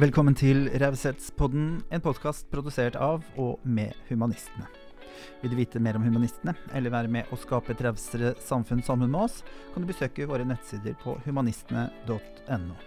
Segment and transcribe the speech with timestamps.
[0.00, 4.64] Velkommen til Raushetspodden, en podkast produsert av og med humanistene.
[5.42, 9.10] Vil du vite mer om humanistene, eller være med å skape et rausere samfunn sammen
[9.12, 9.42] med oss,
[9.74, 12.78] kan du besøke våre nettsider på humanistene.no.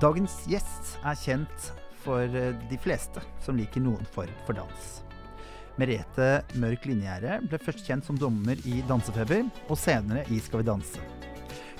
[0.00, 1.68] Dagens gjest er kjent
[2.06, 4.94] for eh, de fleste som liker noen form for dans.
[5.76, 6.30] Merete
[6.62, 11.31] Mørk Linjære ble først kjent som dommer i Dansefeber, og senere i Skal vi danse.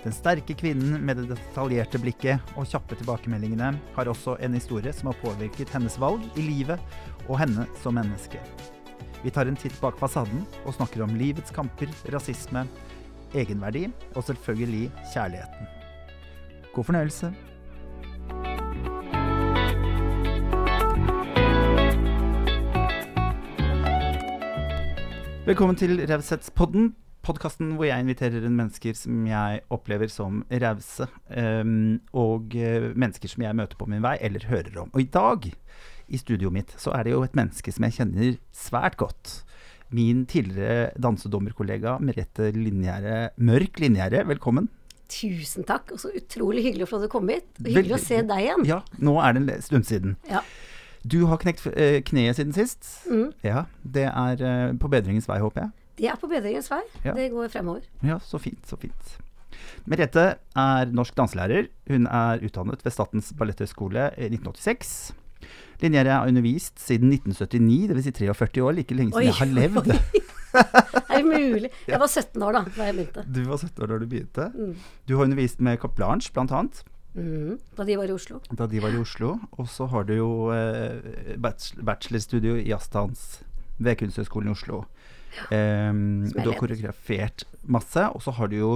[0.02, 5.12] Den sterke kvinnen med det detaljerte blikket og kjappe tilbakemeldingene har også en historie som
[5.12, 6.80] har påvirket hennes valg i livet
[7.28, 8.40] og henne som menneske.
[9.22, 12.64] Vi tar en titt bak fasaden og snakker om livets kamper, rasisme,
[13.30, 13.84] egenverdi
[14.16, 15.70] og selvfølgelig kjærligheten.
[16.74, 17.30] God fornøyelse.
[25.46, 26.90] Velkommen til Raushetspodden,
[27.26, 33.30] podkasten hvor jeg inviterer inn mennesker som jeg opplever som rause, um, og uh, mennesker
[33.32, 34.92] som jeg møter på min vei eller hører om.
[34.92, 35.48] Og i dag,
[36.12, 39.40] i studioet mitt, så er det jo et menneske som jeg kjenner svært godt.
[39.92, 44.70] Min tidligere dansedommerkollega Merete Linjære, Mørk Linjære, velkommen.
[45.12, 47.44] Tusen takk, og så utrolig hyggelig for at du kom hit.
[47.60, 48.66] Og hyggelig Vel, å se deg igjen.
[48.70, 50.16] Ja, nå er det en stund siden.
[50.30, 50.40] Ja.
[51.02, 52.86] Du har knekt eh, kneet siden sist.
[53.10, 53.32] Mm.
[53.44, 55.72] Ja, Det er eh, på bedringens vei, håper jeg.
[56.02, 56.82] Det er på bedringens vei.
[57.06, 57.14] Ja.
[57.14, 57.84] Det går fremover.
[58.02, 59.12] Ja, så fint, så fint.
[59.86, 60.24] Merete
[60.58, 61.68] er norsk danselærer.
[61.90, 65.12] Hun er utdannet ved Statens balletthøgskole i 1986.
[65.82, 68.04] Linjere har undervist siden 1979, dvs.
[68.06, 69.92] Si 43 år, like lenge som Oi, jeg har levd.
[69.94, 70.22] oi.
[70.52, 71.70] Er det mulig?
[71.88, 73.22] Jeg var 17 år da da jeg begynte.
[73.32, 74.46] Du var 17 år da du begynte.
[74.52, 74.74] Mm.
[75.08, 77.58] Du har undervist med Cap Blanche, blant annet, Mm.
[77.76, 78.38] Da de var i Oslo.
[78.56, 79.34] da de var i Oslo.
[79.60, 83.42] Og så har du jo eh, bachelorstudio i jazzdans
[83.78, 84.78] ved Kunsthøgskolen i Oslo.
[85.50, 88.72] Ehm, du har koreografert masse, og så har du jo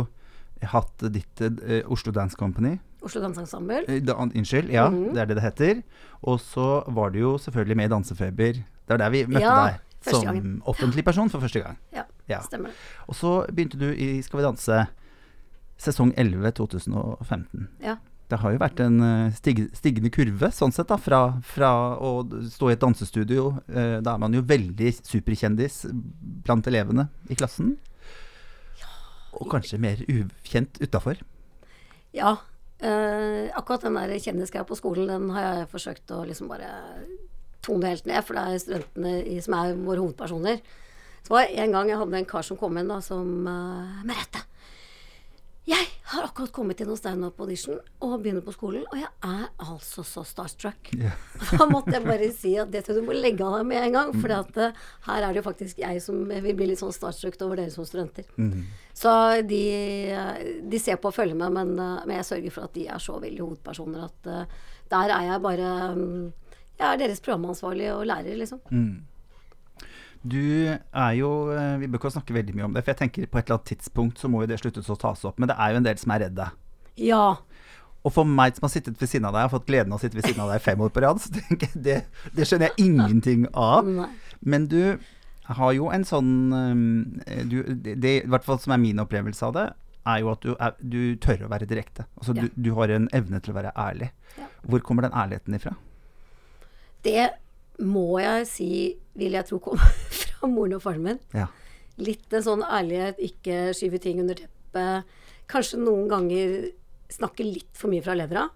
[0.63, 2.79] hatt ditt uh, Oslo Dance Company.
[3.03, 3.83] Oslo Danseensemble.
[3.85, 4.07] Ensemble.
[4.07, 5.13] Da, unnskyld, ja, Mhm.
[5.15, 5.83] det er det det heter.
[6.23, 8.53] Og så var du jo selvfølgelig med i Dansefeber.
[8.53, 9.81] Det var der vi møtte Ja, deg
[10.15, 11.77] som offentlig person for første gang.
[11.93, 12.41] Ja, Ja.
[12.41, 12.71] stemmer.
[13.07, 14.87] Og så begynte du i Skal vi danse
[15.79, 17.69] sesong 11 2015.
[17.83, 17.97] Ja.
[18.27, 20.99] Det har jo vært en eh, stig, stigende kurve, sånn sett, da.
[20.99, 23.53] Fra, fra å stå i et dansestudio.
[23.71, 25.85] eh, da er man jo veldig superkjendis
[26.47, 27.77] blant elevene i klassen.
[29.37, 31.21] Og kanskje mer ukjent utafor.
[32.17, 32.37] Ja.
[32.81, 36.69] Eh, akkurat den der kjendisgreia på skolen, den har jeg forsøkt å liksom bare
[37.65, 40.61] tone helt ned, for det er studentene som er våre hovedpersoner.
[41.27, 44.03] Så var det en gang jeg hadde en kar som kom inn da, som uh,
[44.07, 44.45] Merete,
[45.67, 49.01] jeg har akkurat kommet inn hos deg nå på audition og begynner på skolen, og
[49.01, 50.93] jeg er altså så starstruck.
[50.95, 51.17] Yeah.
[51.59, 53.83] Da måtte jeg bare si at det tror jeg du må legge av deg med
[53.83, 57.35] en gang, for her er det jo faktisk jeg som vil bli litt sånn starstruck
[57.43, 58.29] over dere som studenter.
[58.39, 58.63] Mm.
[58.95, 59.11] Så
[59.49, 59.65] de,
[60.71, 63.03] de ser på og følger med, men, eh, men jeg sørger for at de er
[63.03, 66.33] så veldig hovedpersoner at uh, der er jeg bare um,
[66.79, 68.63] Jeg er deres programansvarlig og lærer, liksom.
[68.71, 69.03] Mm.
[70.27, 70.39] Du
[70.73, 73.39] er jo eh, Vi bør ikke snakke veldig mye om det, for jeg tenker på
[73.41, 75.39] et eller annet tidspunkt så må jo det sluttes å tas opp.
[75.43, 76.57] Men det er jo en del som er redd deg.
[77.07, 77.25] Ja.
[78.07, 80.03] Og for meg som har sittet ved siden av deg, har fått gleden av å
[80.05, 81.97] sitte ved siden av deg fem år på rad, så tenker jeg det,
[82.37, 83.89] det skjønner jeg ingenting av.
[84.47, 84.99] Men du
[85.57, 86.31] har jo en sånn
[87.27, 89.67] eh, du, det, det, I hvert fall som er min opplevelse av det,
[90.07, 92.05] er jo at du, er, du tør å være direkte.
[92.19, 92.45] Altså Ja.
[92.47, 94.13] du, du har en evne til å være ærlig.
[94.39, 94.47] Ja.
[94.71, 95.75] Hvor kommer den ærligheten ifra?
[97.07, 97.27] Det
[97.85, 98.71] må jeg si,
[99.19, 101.23] vil jeg tro, komme fra moren og faren min.
[101.37, 101.49] Ja.
[102.01, 105.17] Litt en sånn ærlighet, ikke skyve ting under teppet.
[105.51, 106.71] Kanskje noen ganger
[107.13, 108.47] snakke litt for mye fra levra.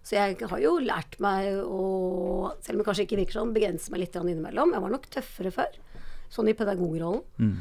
[0.00, 3.92] Så jeg har jo lært meg å, selv om det kanskje ikke virker sånn, begrense
[3.92, 4.72] meg litt innimellom.
[4.74, 5.76] Jeg var nok tøffere før,
[6.32, 7.22] sånn i pedagogrollen.
[7.36, 7.58] Mm.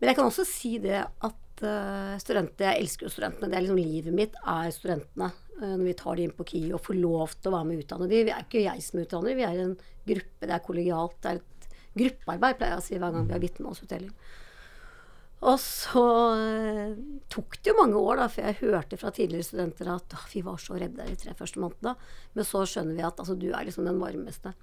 [0.00, 3.48] Men jeg kan også si det at uh, studenter Jeg elsker jo studentene.
[3.52, 5.30] Det er liksom livet mitt er studentene.
[5.60, 7.78] Eh, når vi tar de inn på KI og får lov til å være med
[7.78, 8.24] og utdanne de.
[8.28, 10.46] Vi er ikke jeg som utdanner, vi er en gruppe.
[10.46, 11.20] Det er kollegialt.
[11.22, 14.12] Det er et gruppearbeid, pleier jeg å si hver gang vi har vitnemålsutdeling.
[15.46, 16.04] Og så
[16.40, 16.94] eh,
[17.32, 20.42] tok det jo mange år da, for jeg hørte fra tidligere studenter at «Åh, vi
[20.46, 21.92] var så redde de tre første månedene.
[22.32, 24.54] Men så skjønner vi at altså, du er liksom den varmeste.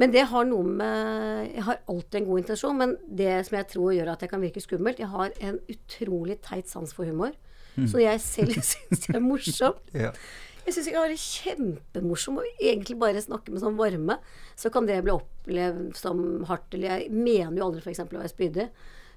[0.00, 3.68] Men det har noe med Jeg har alltid en god intensjon, men det som jeg
[3.72, 7.34] tror gjør at jeg kan virke skummelt Jeg har en utrolig teit sans for humor.
[7.88, 9.78] Så jeg selv syns jeg er morsom.
[9.96, 10.12] Ja.
[10.66, 14.18] Jeg syns jeg kan være kjempemorsom og egentlig bare snakke med sånn varme.
[14.60, 16.74] Så kan det bli opplevd som hardt.
[16.76, 18.02] Eller jeg mener jo aldri f.eks.
[18.04, 18.68] å være spydig.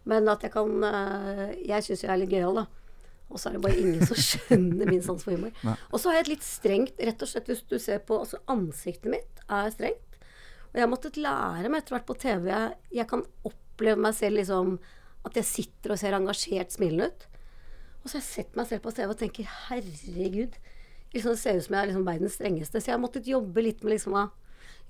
[0.10, 2.65] Men at jeg kan eh, Jeg syns jeg er litt gøyal, da.
[3.33, 5.54] Og så er det bare ingen som skjønner min sans for humor.
[5.92, 8.39] Og så har jeg et litt strengt Rett og slett, hvis du ser på Altså,
[8.51, 10.18] ansiktet mitt er strengt.
[10.71, 12.50] Og jeg har måttet lære meg etter hvert på TV
[12.94, 14.77] jeg kan oppleve meg selv liksom
[15.27, 17.27] At jeg sitter og ser engasjert smilende ut.
[18.04, 20.56] Og så har jeg sett meg selv på TV og tenker herregud,
[21.14, 22.82] liksom, det ser ut som jeg er liksom verdens strengeste.
[22.82, 24.18] Så jeg har måttet jobbe litt med liksom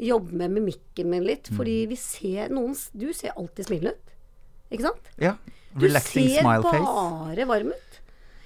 [0.01, 1.51] jobbe med mimikken min litt.
[1.54, 4.15] Fordi vi ser noen Du ser alltid smilende ut.
[4.74, 5.12] Ikke sant?
[5.21, 5.36] Ja.
[5.77, 6.80] Relaxing smile face.
[6.81, 8.00] Du ser bare varm ut.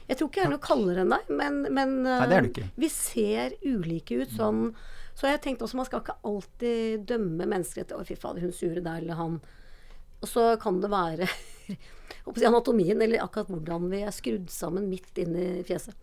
[0.08, 2.70] Jeg tror ikke jeg er noe kaldere enn deg, men, men Nei, ikke.
[2.80, 4.70] vi ser ulike ut sånn.
[5.18, 8.56] Så jeg tenkte også man skal ikke alltid dømme mennesker etter 'Å, fy fader, hun
[8.56, 9.40] sure der', eller han.
[10.22, 11.28] Og så kan det være
[11.68, 11.78] jeg
[12.28, 15.96] å anatomien, eller akkurat hvordan vi er skrudd sammen midt inni fjeset.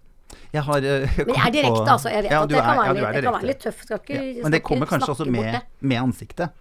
[0.55, 2.11] Jeg har eh, Men jeg er direkte, altså.
[2.11, 3.85] Jeg vet Ja, at det kan være, ja, litt, det kan være litt tøft.
[3.87, 6.61] Skal ikke, Ja, Men det kommer kanskje også med, med ansiktet.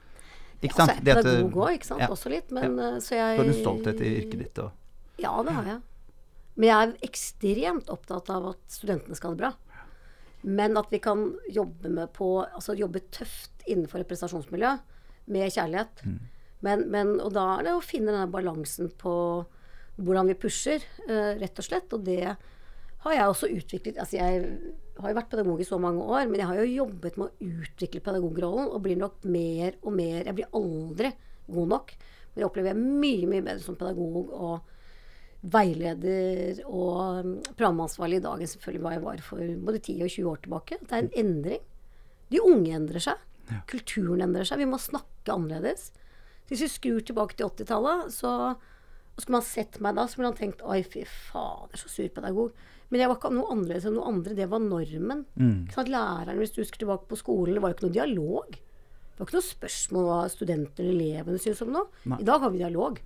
[0.63, 0.93] Ikke sant?
[0.93, 2.05] Ja, Det jeg at, pedagog òg, ikke sant.
[2.13, 2.53] Også litt.
[2.55, 5.69] Men eh, så jeg Du har en stolthet i yrket ditt og Ja, det har
[5.73, 5.81] jeg.
[6.53, 9.53] Men jeg er ekstremt opptatt av at studentene skal ha det bra.
[10.43, 14.75] Men at vi kan jobbe med på Altså jobbe tøft innenfor et prestasjonsmiljø
[15.31, 16.03] med kjærlighet.
[16.03, 16.19] Mm.
[16.63, 19.13] Men, men, og da er det å finne denne balansen på
[19.99, 21.93] hvordan vi pusher, uh, rett og slett.
[21.95, 22.23] Og det
[23.03, 23.99] har jeg også utviklet.
[23.99, 24.41] Altså jeg
[24.99, 27.49] har jo vært pedagog i så mange år, men jeg har jo jobbet med å
[27.63, 31.11] utvikle pedagogrollen og blir nok mer og mer Jeg blir aldri
[31.51, 31.95] god nok.
[32.33, 34.71] Men jeg opplever jeg mye, mye bedre som pedagog og
[35.53, 40.13] veileder og um, programansvarlig i dag enn selvfølgelig hva jeg var for både 10 og
[40.13, 40.79] 20 år tilbake.
[40.79, 41.65] Det er en endring.
[42.31, 43.27] De unge endrer seg.
[43.69, 44.63] Kulturen endrer seg.
[44.63, 45.91] Vi må snakke annerledes.
[46.49, 48.31] Hvis vi skrur tilbake til 80-tallet, så
[49.19, 52.53] skulle man sett meg da, så ville man tenkt Oi, fy fader, så sur pedagog.
[52.89, 54.35] Men jeg var ikke noe annerledes enn noe andre.
[54.37, 55.23] Det var normen.
[55.73, 55.89] Sant?
[55.89, 58.57] Læreren, hvis du husker tilbake på skolen, det var jo ikke noe dialog.
[58.57, 61.89] Det var ikke noe spørsmål hva studentene eller elevene syntes om noe.
[62.09, 62.19] Nei.
[62.21, 62.99] I dag har vi dialog.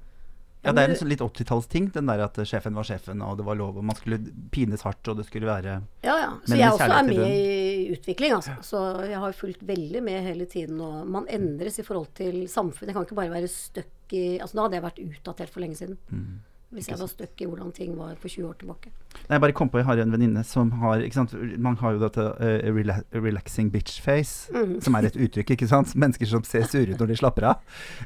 [0.67, 3.59] Ja, det er en litt 80-tallsting, den der at sjefen var sjefen, og det var
[3.59, 4.19] lov, og man skulle
[4.53, 6.31] pines hardt, og det skulle være Ja, ja.
[6.45, 8.57] Så jeg også er med i utvikling, altså.
[8.65, 10.81] Så jeg har fulgt veldig med hele tiden.
[10.83, 12.91] Og man endres i forhold til samfunnet.
[12.91, 15.75] Jeg kan ikke bare være stuck i Altså da hadde jeg vært utdatert for lenge
[15.79, 15.97] siden.
[16.09, 16.37] Mm.
[16.73, 18.89] Hvis jeg var stuck i hvordan ting var for 20 år tilbake.
[19.29, 20.99] Nei, jeg bare kom på, jeg har en venninne som har
[21.57, 24.81] Man har jo dette uh, rela relaxing bitch face, Mm.
[24.83, 25.95] som er et uttrykk, ikke sant?
[25.95, 27.55] Mennesker som ser sure ut når de slapper av.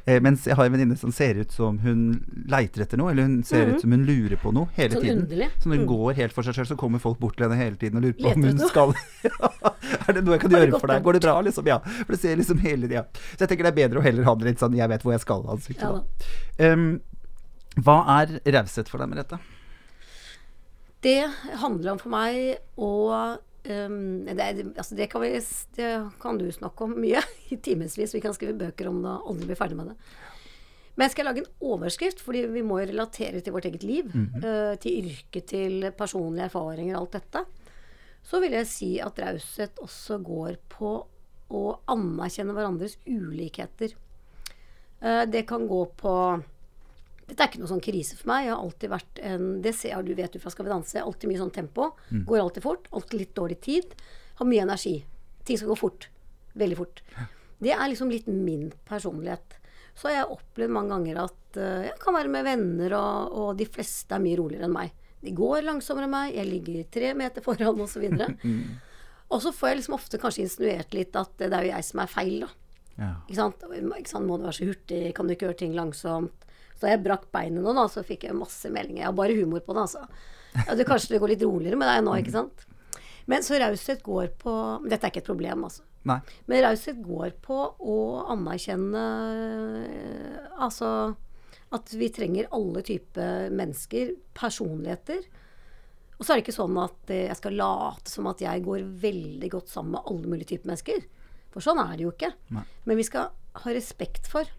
[0.05, 3.23] Eh, mens jeg har en venninne som ser ut som hun leiter etter noe, eller
[3.23, 4.93] hun ser ut som hun lurer på noe hele Mm.
[4.93, 5.23] Sånn tiden.
[5.25, 5.49] underlig.
[5.59, 5.89] Så når hun Mm.
[5.97, 8.13] går helt for seg sjøl, så kommer folk bort til henne hele tiden og lurer
[8.13, 8.69] på Leter om hun noe.
[8.69, 8.93] skal
[10.07, 11.03] Er det noe jeg kan gjøre for deg?
[11.03, 11.41] Går det bra?
[11.41, 11.79] Liksom, ja.
[11.79, 13.05] For det ser liksom hele tida.
[13.35, 15.11] Så jeg tenker det er bedre å heller ha det litt sånn 'jeg vet hvor
[15.13, 15.81] jeg skal'-ansiktet.
[15.81, 16.03] Ja, da.
[16.57, 16.73] da.
[16.73, 17.01] Um,
[17.79, 19.39] hva er raushet for deg, Merete?
[21.01, 21.23] Det
[21.61, 22.91] handler om for meg å
[23.39, 25.31] um, det, altså det, kan vi,
[25.77, 27.23] det kan du snakke om mye
[27.53, 28.13] i timevis.
[28.13, 29.97] Vi kan skrive bøker om det og aldri bli ferdig med det.
[30.99, 34.11] Men skal jeg lage en overskrift, fordi vi må jo relatere til vårt eget liv.
[34.43, 37.45] eh, til yrke, til personlige erfaringer og alt dette.
[38.27, 40.91] Så vil jeg si at raushet også går på
[41.51, 43.95] å anerkjenne hverandres ulikheter.
[45.01, 46.13] Uh, det kan gå på
[47.31, 48.43] dette er ikke noe sånn krise for meg.
[48.43, 50.99] Jeg har alltid vært en Det ser jeg, du vet du fra Skal vi danse.
[50.99, 51.93] Alltid mye sånn tempo.
[52.27, 52.89] Går alltid fort.
[52.91, 53.93] Alltid litt dårlig tid.
[54.41, 54.97] Har mye energi.
[55.47, 56.09] Ting skal gå fort.
[56.59, 56.99] Veldig fort.
[57.61, 59.55] Det er liksom litt min personlighet.
[59.95, 63.49] Så har jeg opplevd mange ganger at uh, jeg kan være med venner, og, og
[63.59, 64.91] de fleste er mye roligere enn meg.
[65.21, 66.35] De går langsommere enn meg.
[66.35, 68.07] Jeg ligger tre meter foran, osv.
[69.31, 72.01] Og så får jeg liksom ofte kanskje insinuert litt at det er jo jeg som
[72.03, 72.49] er feil, da.
[72.97, 73.11] Ja.
[73.23, 73.61] Ikke sant?
[73.71, 74.27] ikke sant?
[74.27, 75.03] Må du være så hurtig?
[75.15, 76.49] Kan du ikke gjøre ting langsomt?
[76.81, 79.03] Så da jeg brakk beinet nå, da, så fikk jeg masse meldinger.
[79.03, 80.07] Jeg har bare humor på det, altså.
[80.55, 82.63] Ja, du, kanskje det går litt roligere med deg nå, ikke sant?
[83.29, 84.53] Men så raushet går på
[84.89, 85.85] Dette er ikke et problem, altså.
[86.09, 86.17] Nei.
[86.49, 87.97] Men raushet går på å
[88.33, 89.03] anerkjenne
[90.57, 90.89] Altså
[91.71, 95.21] at vi trenger alle typer mennesker, personligheter.
[96.17, 98.89] Og så er det ikke sånn at eh, jeg skal late som at jeg går
[99.05, 101.05] veldig godt sammen med alle mulige typer mennesker.
[101.53, 102.33] For sånn er det jo ikke.
[102.57, 102.65] Nei.
[102.89, 104.49] Men vi skal ha respekt for.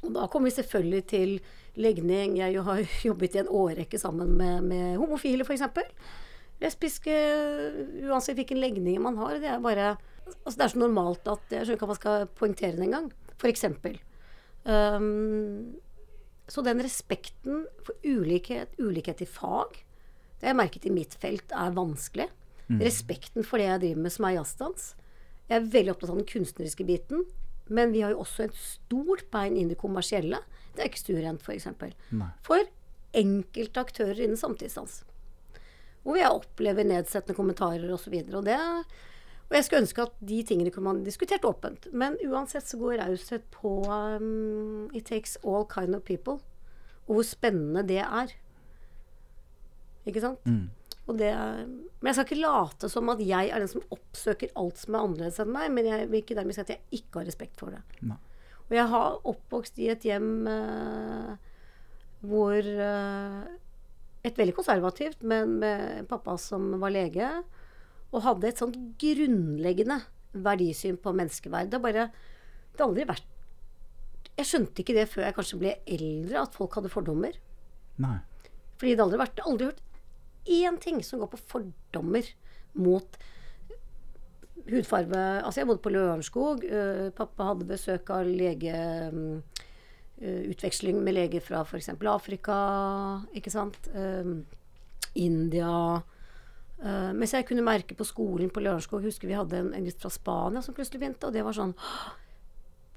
[0.00, 1.34] Og da kommer vi selvfølgelig til
[1.80, 2.38] legning.
[2.40, 5.66] Jeg har jobbet i en årrekke sammen med, med homofile, f.eks.
[6.60, 7.12] Lesbiske,
[8.04, 9.38] uansett hvilken legning man har.
[9.40, 9.94] Det er bare
[10.44, 13.08] altså Det er så normalt at jeg skjønner ikke at man skal poengtere det engang.
[13.40, 13.64] F.eks.
[14.64, 15.78] Um,
[16.50, 19.80] så den respekten for ulikhet, ulikhet i fag,
[20.40, 22.28] det har jeg merket i mitt felt er vanskelig.
[22.78, 24.82] Respekten for det jeg driver med som er jazzdans.
[25.50, 27.24] Jeg er veldig opptatt av den kunstneriske biten.
[27.70, 30.40] Men vi har jo også et stort bein inn i det kommersielle.
[30.74, 31.68] Det er ikke stuerent, f.eks.
[32.18, 32.28] Nei.
[32.46, 32.66] For
[33.16, 35.00] enkelte aktører innen samtidsdans.
[36.02, 38.14] Hvor jeg opplever nedsettende kommentarer osv.
[38.22, 38.58] Og, så det-
[39.50, 41.88] og jeg skulle ønske at de tingene kunne man diskutert åpent.
[41.92, 46.38] Men uansett så går raushet på um, It takes all kind of people.
[47.08, 48.32] Og hvor spennende det er.
[50.06, 50.38] Ikke sant?
[50.46, 50.50] Og
[51.18, 51.30] det,
[52.00, 55.06] men jeg skal ikke late som at jeg er den som oppsøker alt som er
[55.06, 55.70] annerledes enn meg.
[55.74, 57.80] Men jeg vil ikke dermed si at jeg ikke har respekt for det.
[58.06, 58.18] Ne.
[58.70, 61.32] Og jeg har oppvokst i et hjem eh,
[62.26, 63.42] hvor eh,
[64.20, 67.28] Et veldig konservativt, men med pappa som var lege.
[68.12, 69.96] Og hadde et sånt grunnleggende
[70.36, 71.70] verdisyn på menneskeverd.
[71.70, 72.10] Det har bare
[72.70, 76.76] Det har aldri vært Jeg skjønte ikke det før jeg kanskje ble eldre, at folk
[76.76, 77.32] hadde fordommer.
[78.00, 78.18] Nei.
[78.80, 79.82] Fordi det har aldri vært aldri hørt
[80.46, 82.26] én ting som går på fordommer
[82.78, 83.18] mot
[84.70, 86.64] hudfarge Altså, jeg bodde på Lørenskog.
[86.64, 88.74] øh, pappa hadde besøk av lege
[89.12, 89.42] mm,
[90.20, 91.88] Utveksling med leger fra f.eks.
[91.88, 92.56] Afrika,
[93.32, 93.88] ikke sant.
[93.94, 94.44] Um,
[95.14, 96.02] India.
[96.80, 100.00] Uh, mens jeg kunne merke på skolen på Lørenskog Husker vi hadde en, en gutt
[100.00, 101.74] fra Spania som plutselig begynte, og det var sånn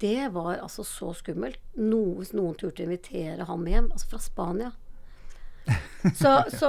[0.00, 1.60] Det var altså så skummelt.
[1.80, 3.88] No, hvis noen turte å invitere ham hjem.
[3.92, 4.72] Altså fra Spania.
[6.20, 6.68] Så, så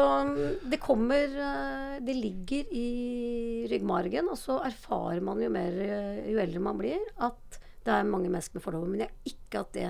[0.64, 6.40] det kommer eh, Det ligger i ryggmargen, og så erfarer man jo mer eh, jo
[6.40, 8.94] eldre man blir, at det er mange mennesker med fordommer.
[8.94, 9.90] Men jeg har ikke hatt det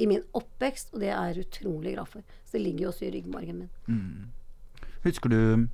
[0.00, 2.24] i min oppvekst, og det er jeg utrolig glad for.
[2.48, 4.08] Så det ligger jo også i ryggmargen min.
[5.04, 5.68] Husker du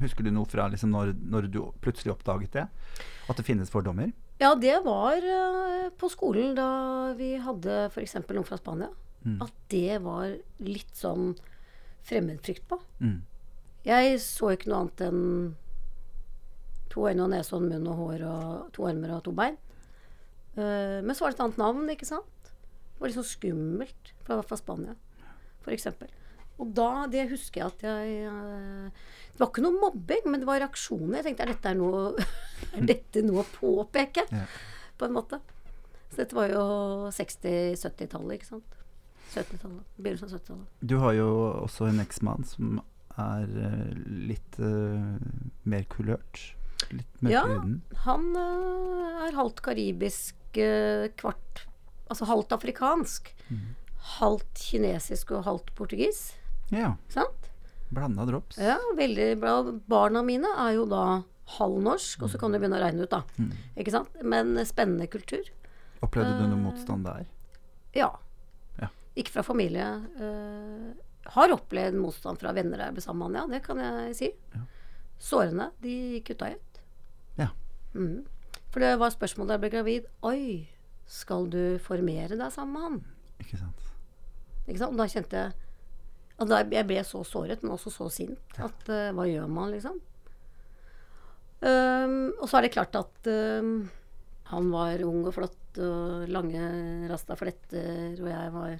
[0.00, 2.64] Husker du noe fra liksom når, når du plutselig oppdaget det?
[3.30, 4.10] At det finnes fordommer?
[4.40, 6.66] Ja, det var eh, på skolen da
[7.16, 8.18] vi hadde f.eks.
[8.28, 8.90] noen fra Spania.
[9.42, 11.32] At det var litt sånn
[12.06, 12.80] fremmedfrykt på.
[13.02, 13.20] Mm.
[13.86, 15.22] Jeg så ikke noe annet enn
[16.90, 19.58] to øyne og nese og munn og hår og to armer og to bein.
[20.56, 22.52] Uh, men så var det et annet navn, ikke sant?
[22.96, 24.94] Det var litt sånn skummelt, for det var fra Spania,
[25.66, 25.90] f.eks.
[26.56, 29.02] Og da, det husker jeg at jeg eh,
[29.34, 31.18] Det var ikke noe mobbing, men det var reaksjoner.
[31.18, 32.24] Jeg tenkte er dette, er noe,
[32.78, 34.24] er dette noe å påpeke?
[34.32, 34.46] Ja.
[34.96, 35.42] På en måte.
[36.08, 36.62] Så dette var jo
[37.12, 38.78] 60-70-tallet, ikke sant.
[39.32, 39.84] 70-tallet.
[39.96, 40.66] Begynnelsen av 70-tallet.
[40.80, 41.28] Du har jo
[41.64, 42.80] også en eksmann som
[43.16, 43.92] er eh,
[44.28, 45.16] litt uh,
[45.64, 46.42] mer kulørt.
[46.92, 47.44] Litt mer Ja.
[47.48, 47.78] huden.
[48.04, 51.64] Han uh, er halvt karibisk, uh, kvart
[52.06, 53.32] Altså halvt afrikansk.
[54.20, 56.36] Halvt kinesisk og halvt portugis.
[56.70, 56.92] Ja.
[57.10, 57.48] Sant?
[57.90, 58.60] Blanda drops.
[58.62, 59.56] Ja, veldig bra.
[59.90, 61.24] Barna mine er jo da
[61.56, 63.24] halvnorsk, og så kan du begynne å regne ut, da.
[63.74, 64.14] Ikke sant?
[64.22, 65.50] Men spennende kultur.
[65.98, 67.26] Opplevde du noe motstand der?
[67.96, 68.12] Ja.
[69.16, 69.22] Ja.
[69.22, 69.88] Ikke fra familie.
[70.20, 70.92] Uh,
[71.32, 73.46] har opplevd motstand fra venner jeg ble sammen med, ja.
[73.56, 74.30] Det kan jeg si.
[75.18, 76.80] Sårene, de kutta jeg ut.
[77.40, 77.50] Ja.
[77.96, 78.26] Mm.
[78.70, 80.08] For det var spørsmål da jeg ble gravid.
[80.28, 80.66] Oi,
[81.08, 82.98] skal du formere deg sammen med han?
[83.42, 83.86] Ikke sant.
[84.66, 84.92] Ikke sant?
[84.92, 85.54] Og da kjente jeg
[86.36, 88.58] at da jeg ble så såret, men også så sint.
[88.60, 89.96] At uh, hva gjør man, liksom?
[91.64, 93.86] Um, og så er det klart at um,
[94.50, 96.60] han var ung og flott og lange
[97.08, 98.76] rasta fletter, og jeg var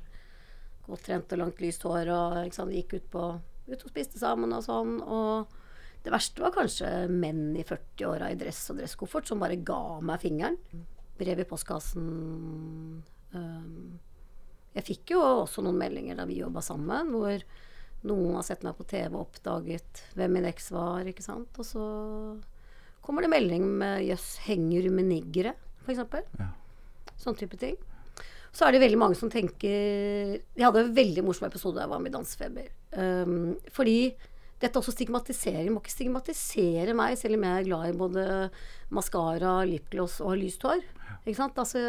[0.87, 2.75] godt trent og langt lyst hår og sant?
[2.75, 3.29] gikk ut, på,
[3.71, 4.99] ut og spiste sammen og sånn.
[5.03, 5.57] Og
[6.07, 10.23] det verste var kanskje menn i 40-åra i dress og dresskoffert som bare ga meg
[10.23, 10.59] fingeren.
[11.19, 12.11] Brev i postkassen.
[13.33, 13.97] Um,
[14.77, 17.43] jeg fikk jo også noen meldinger da vi jobba sammen, hvor
[18.07, 21.59] noen har sett meg på TV og oppdaget hvem min eks var, ikke sant.
[21.59, 21.87] Og så
[23.03, 26.05] kommer det melding med 'jøss, henger du med niggere', f.eks.
[26.39, 26.51] Ja.
[27.17, 27.79] Sånn type ting.
[28.57, 31.93] Så er det veldig mange som tenker Jeg hadde en veldig morsom episode da jeg
[31.93, 32.71] var med i Dansefeber.
[32.97, 33.99] Um, fordi
[34.57, 35.69] dette er også stigmatisering.
[35.75, 38.25] Må ikke stigmatisere meg, selv om jeg er glad i både
[38.97, 40.81] maskara, lipgloss og har lyst hår.
[41.27, 41.61] Ikke sant?
[41.61, 41.83] Altså,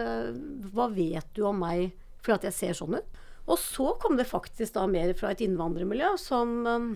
[0.73, 3.21] hva vet du om meg fordi at jeg ser sånn ut?
[3.47, 6.89] Og så kom det faktisk da mer fra et innvandrermiljø som um,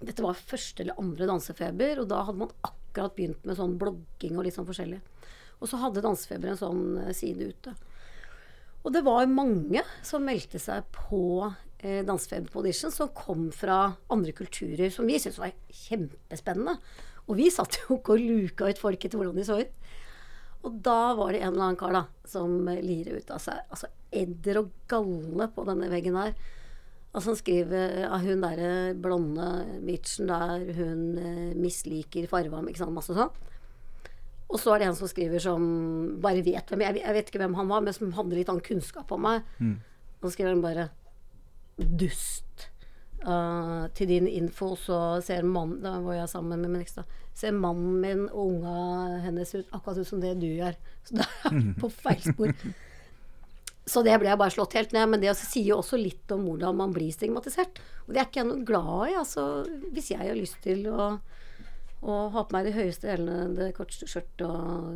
[0.00, 4.36] Dette var første eller andre dansefeber, og da hadde man akkurat begynt med sånn blogging
[4.36, 5.00] og litt sånn forskjellig.
[5.60, 7.74] Og så hadde Dansefeber en sånn eh, side ute.
[8.80, 13.82] Og det var mange som meldte seg på eh, Dansefeber på audition, som kom fra
[14.12, 16.78] andre kulturer, som vi syntes var kjempespennende.
[17.28, 19.76] Og vi satt jo ikke og luka ut folk etter hvordan de så ut.
[20.66, 23.88] Og da var det en eller annen kar da, som lirer ut av seg altså
[24.12, 26.34] edder og galle på denne veggen her.
[27.10, 29.46] Altså Han skriver at hun derre blonde
[29.86, 33.32] bitchen der, hun eh, misliker farva ikke sant, masse sånn.
[34.50, 35.62] Og så er det en som skriver som
[36.22, 38.66] bare vet hvem jeg, jeg vet ikke hvem han var, men som hadde litt annen
[38.66, 39.46] kunnskap om meg.
[40.20, 40.90] Og så skriver han bare
[41.80, 42.68] 'dust'.
[43.20, 47.04] Uh, til din info så ser mannen Da var jeg sammen med min ekstra.
[47.36, 50.78] Ser mannen min og unga hennes ut akkurat ut som det du gjør.
[51.04, 52.54] Så da er jeg på feil spor.
[53.90, 55.08] Så det ble jeg bare slått helt ned.
[55.12, 57.80] Men det sier jo også litt om hvordan man blir stigmatisert.
[58.06, 59.18] Og det er ikke jeg noe glad i.
[59.20, 59.46] Altså,
[59.92, 61.12] hvis jeg har lyst til å,
[62.00, 64.94] å ha på meg de høyeste hælene, det korteste skjørtet og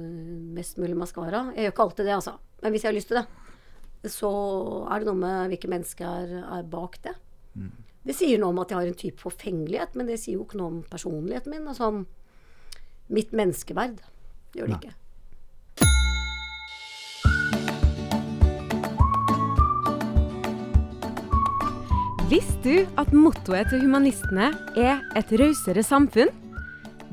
[0.57, 2.39] mest mulig maskara Jeg gjør ikke alltid det, altså.
[2.63, 3.27] Men hvis jeg har lyst til det,
[4.13, 4.31] så
[4.93, 7.15] er det noe med hvilke mennesker er, er bak det.
[8.05, 10.61] Det sier noe om at jeg har en type forfengelighet, men det sier jo ikke
[10.61, 11.69] noe om personligheten min.
[11.69, 12.05] Altså
[13.09, 13.97] mitt menneskeverd.
[14.53, 14.83] Det gjør det Nei.
[14.83, 14.95] ikke.
[22.29, 26.44] Visste du at mottoet til humanistene er et rausere samfunn?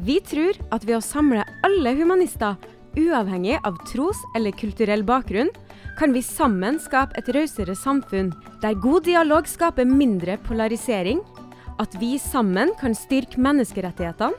[0.01, 2.55] Vi tror at ved å samle alle humanister,
[2.97, 5.51] uavhengig av tros- eller kulturell bakgrunn,
[5.99, 8.31] kan vi sammen skape et rausere samfunn,
[8.63, 11.21] der god dialog skaper mindre polarisering,
[11.77, 14.33] at vi sammen kan styrke menneskerettighetene,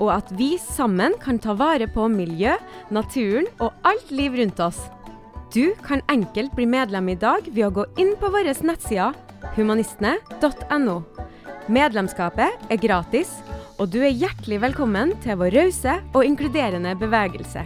[0.00, 2.56] og at vi sammen kan ta vare på miljø,
[2.92, 4.80] naturen og alt liv rundt oss.
[5.52, 9.16] Du kan enkelt bli medlem i dag ved å gå inn på våre nettsider
[9.56, 11.02] humanistene.no.
[11.72, 13.30] Medlemskapet er gratis,
[13.76, 17.64] og du er hjertelig velkommen til vår rause og inkluderende bevegelse.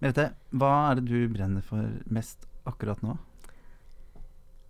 [0.00, 3.18] Merete, hva er det du brenner for mest akkurat nå?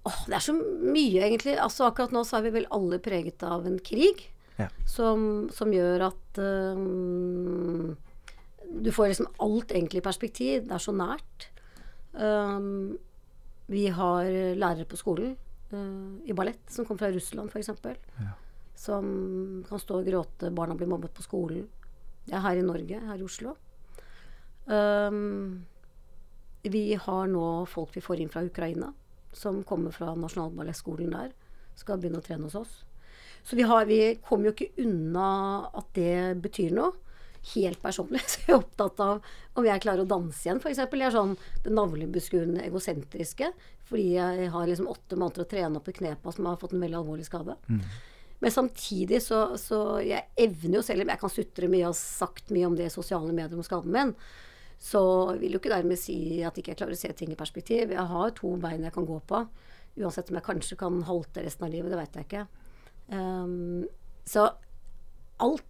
[0.09, 1.55] Åh, det er så mye, egentlig.
[1.61, 4.27] Altså, akkurat nå så er vi vel alle preget av en krig
[4.61, 4.67] Ja.
[4.85, 7.95] som, som gjør at um,
[8.85, 10.67] du får liksom alt egentlig i perspektiv.
[10.67, 11.47] Det er så nært.
[12.13, 12.99] Um,
[13.71, 14.27] vi har
[14.59, 15.37] lærere på skolen
[15.71, 17.71] uh, i ballett som kommer fra Russland, f.eks.
[18.19, 18.33] Ja.
[18.75, 20.51] Som kan stå og gråte.
[20.51, 21.69] Barna blir mobbet på skolen.
[22.27, 23.55] Det er her i Norge, her i Oslo.
[24.67, 25.67] Um,
[26.63, 28.93] vi har nå folk vi får inn fra Ukraina,
[29.33, 31.33] som kommer fra Nasjonalballettskolen der.
[31.79, 32.75] Skal begynne å trene hos oss.
[33.43, 35.31] Så vi, har, vi kommer jo ikke unna
[35.73, 36.93] at det betyr noe.
[37.55, 39.25] Helt personlig så jeg er opptatt av
[39.59, 40.83] om jeg klarer å danse igjen, f.eks.
[40.85, 43.51] Jeg er sånn det navlebeskuende egosentriske.
[43.91, 46.85] Fordi jeg har liksom åtte måneder å trene opp i knepa som har fått en
[46.85, 47.57] veldig alvorlig skade.
[48.41, 51.99] Men samtidig så, så Jeg evner jo, selv om jeg kan sutre mye og har
[51.99, 54.15] sagt mye om det i sosiale medier om skaden min,
[54.81, 55.03] så
[55.37, 57.93] vil jo ikke dermed si at ikke jeg klarer å se ting i perspektiv.
[57.93, 59.43] Jeg har to bein jeg kan gå på.
[60.01, 62.47] Uansett om jeg kanskje kan halte resten av livet, det vet jeg ikke.
[63.11, 63.85] Um,
[64.25, 64.47] så
[65.43, 65.67] alt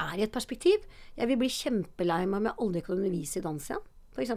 [0.00, 0.84] er i et perspektiv.
[1.18, 3.84] Jeg vil bli kjempelei meg om jeg aldri kan undervise i dans igjen,
[4.14, 4.32] f.eks.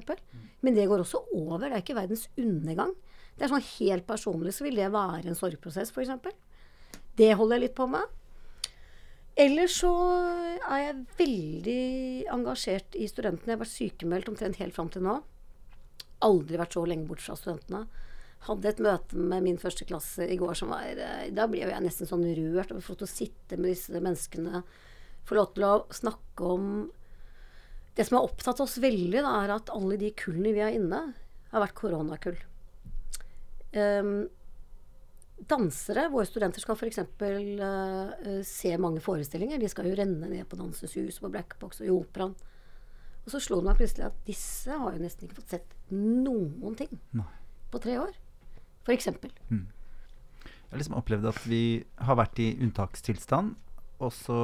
[0.65, 1.67] Men det går også over.
[1.67, 2.93] Det er ikke verdens undergang.
[3.37, 6.37] Det er sånn helt personlig så vil det være en sorgprosess, f.eks.
[7.17, 8.13] Det holder jeg litt på med.
[9.37, 9.91] Ellers så
[10.65, 11.81] er jeg veldig
[12.33, 13.51] engasjert i studentene.
[13.51, 15.19] Jeg har vært sykemeldt omtrent helt fram til nå.
[16.25, 17.83] Aldri vært så lenge bort fra studentene.
[18.47, 21.81] Hadde et møte med min første klasse i går som var eh, Da ble jeg
[21.81, 24.63] nesten sånn rørt over å sitte med disse menneskene.
[25.27, 26.69] Få lov til å snakke om
[27.97, 30.99] Det som har opptatt oss veldig, da, er at alle de kullene vi har inne,
[31.49, 32.35] har vært koronakull.
[33.73, 34.27] Um,
[35.49, 37.01] dansere, våre studenter, skal f.eks.
[37.17, 39.57] Uh, se mange forestillinger.
[39.57, 42.37] De skal jo renne ned på Dansens Hus, på Blackbox og i Operaen.
[43.25, 46.77] Og så slo det meg plutselig at disse har jo nesten ikke fått sett noen
[46.79, 47.27] ting Nei.
[47.73, 48.13] på tre år.
[48.87, 49.33] For eksempel.
[50.47, 51.63] Jeg har liksom opplevd at vi
[52.07, 53.57] har vært i unntakstilstand,
[53.99, 54.39] og så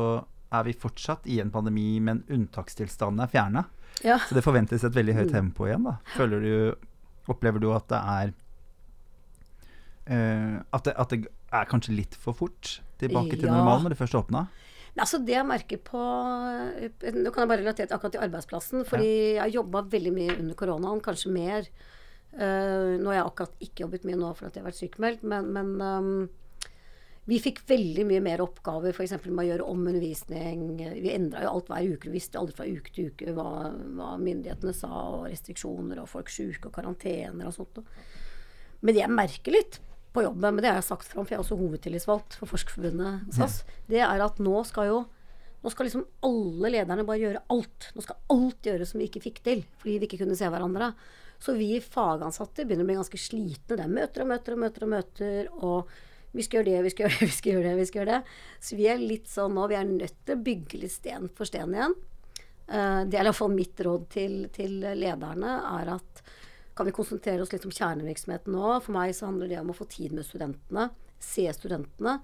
[0.53, 3.65] er vi fortsatt i en pandemi, men unntakstilstanden er fjerna.
[4.05, 4.17] Ja.
[4.27, 5.99] Så det forventes et veldig høyt tempo igjen, da.
[6.17, 6.89] Føler du
[7.31, 8.31] Opplever du at det er
[10.11, 11.19] uh, at, det, at det
[11.55, 13.53] er kanskje litt for fort tilbake til Ja.
[13.55, 14.41] normalen når det først åpna?
[14.99, 18.83] Altså Det jeg merker på Nå kan jeg bare relatere til akkurat til arbeidsplassen.
[18.85, 21.71] Fordi jeg har jobba veldig mye under koronaen, kanskje mer.
[22.33, 25.23] Uh, nå har jeg akkurat ikke jobbet mye nå for at jeg har vært sykemeldt,
[25.23, 26.13] men, men ehm,
[27.29, 29.15] vi fikk veldig mye mer oppgaver, f.eks.
[29.29, 30.65] med å gjøre om undervisning.
[30.75, 32.09] Vi endra jo alt hver uke.
[32.09, 36.31] Vi visste aldri fra uke til uke hva, hva myndighetene sa, og restriksjoner og folk
[36.33, 37.79] sjuke og karantener og sånt.
[38.83, 39.79] Men jeg merker litt
[40.13, 43.33] på jobben, men det har jeg sagt fram, for jeg er også hovedtillitsvalgt for Forskerforbundet
[43.33, 45.03] SAS, det er at nå skal jo
[45.63, 47.85] nå skal liksom alle lederne bare gjøre alt.
[47.95, 50.89] Nå skal alt gjøres som vi ikke fikk til, fordi vi ikke kunne se hverandre.
[51.39, 53.77] Så vi fagansatte begynner å bli ganske slitne.
[53.77, 55.47] Det er møter og møter og møter og møter.
[55.63, 55.93] Og
[56.33, 57.73] vi skal gjøre det, vi skal gjøre det, vi skal gjøre det.
[57.77, 58.37] vi skal gjøre det.
[58.67, 61.49] Så vi er litt sånn nå, vi er nødt til å bygge litt sten for
[61.49, 61.97] sten igjen.
[62.63, 66.23] Uh, det er i hvert fall mitt råd til, til lederne, er at
[66.73, 68.79] kan vi konsentrere oss litt om kjernevirksomheten nå?
[68.81, 70.87] For meg så handler det om å få tid med studentene.
[71.21, 72.17] Se studentene.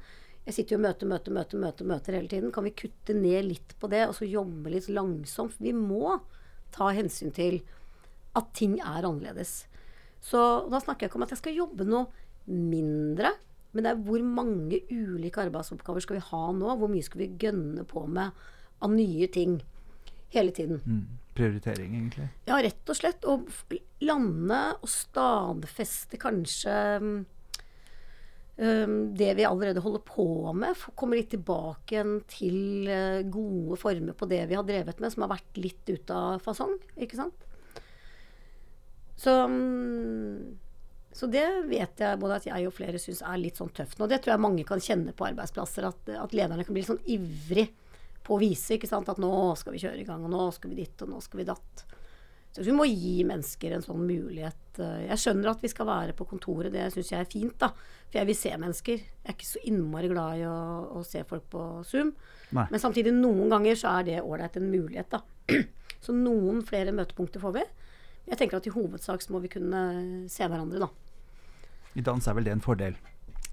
[0.48, 2.54] Jeg sitter jo og møter, møter, møter, møter, møter hele tiden.
[2.56, 5.60] Kan vi kutte ned litt på det, og så jobbe litt langsomt?
[5.62, 6.16] Vi må
[6.74, 7.60] ta hensyn til
[8.38, 9.68] at ting er annerledes.
[10.24, 10.42] Så
[10.72, 12.08] da snakker jeg ikke om at jeg skal jobbe noe
[12.50, 13.36] mindre.
[13.72, 16.76] Men det er hvor mange ulike arbeidsoppgaver skal vi ha nå?
[16.80, 18.38] Hvor mye skal vi gønne på med
[18.82, 19.60] av nye ting
[20.34, 20.82] hele tiden?
[20.86, 21.20] Mm.
[21.40, 22.28] Prioritering, egentlig.
[22.50, 23.24] Ja, rett og slett.
[23.24, 23.38] Å
[24.04, 27.20] lande og stadfeste kanskje um,
[29.16, 30.74] det vi allerede holder på med.
[30.76, 35.14] kommer Komme litt tilbake igjen til eh, gode former på det vi har drevet med,
[35.14, 36.76] som har vært litt ute av fasong.
[37.00, 37.46] Ikke sant?
[39.20, 40.58] Så, um,
[41.16, 44.08] så det vet jeg både at jeg og flere syns er litt sånn tøft nå.
[44.08, 47.08] Det tror jeg mange kan kjenne på arbeidsplasser, at, at lederne kan bli litt sånn
[47.10, 47.66] ivrig
[48.26, 49.10] på å vise ikke sant?
[49.10, 51.42] at nå skal vi kjøre i gang, og nå skal vi ditt, og nå skal
[51.42, 51.86] vi datt.
[52.54, 54.80] Så vi må gi mennesker en sånn mulighet.
[54.80, 57.70] Jeg skjønner at vi skal være på kontoret, det syns jeg er fint, da.
[58.10, 59.04] For jeg vil se mennesker.
[59.04, 60.56] Jeg er ikke så innmari glad i å,
[60.98, 62.10] å se folk på Zoom.
[62.58, 62.66] Nei.
[62.72, 65.22] Men samtidig, noen ganger så er det ålreit en mulighet, da.
[66.00, 67.64] Så noen flere møtepunkter får vi.
[68.30, 69.84] Jeg tenker at i hovedsak så må vi kunne
[70.30, 70.90] se hverandre, da.
[71.98, 72.96] I dans er vel det en fordel.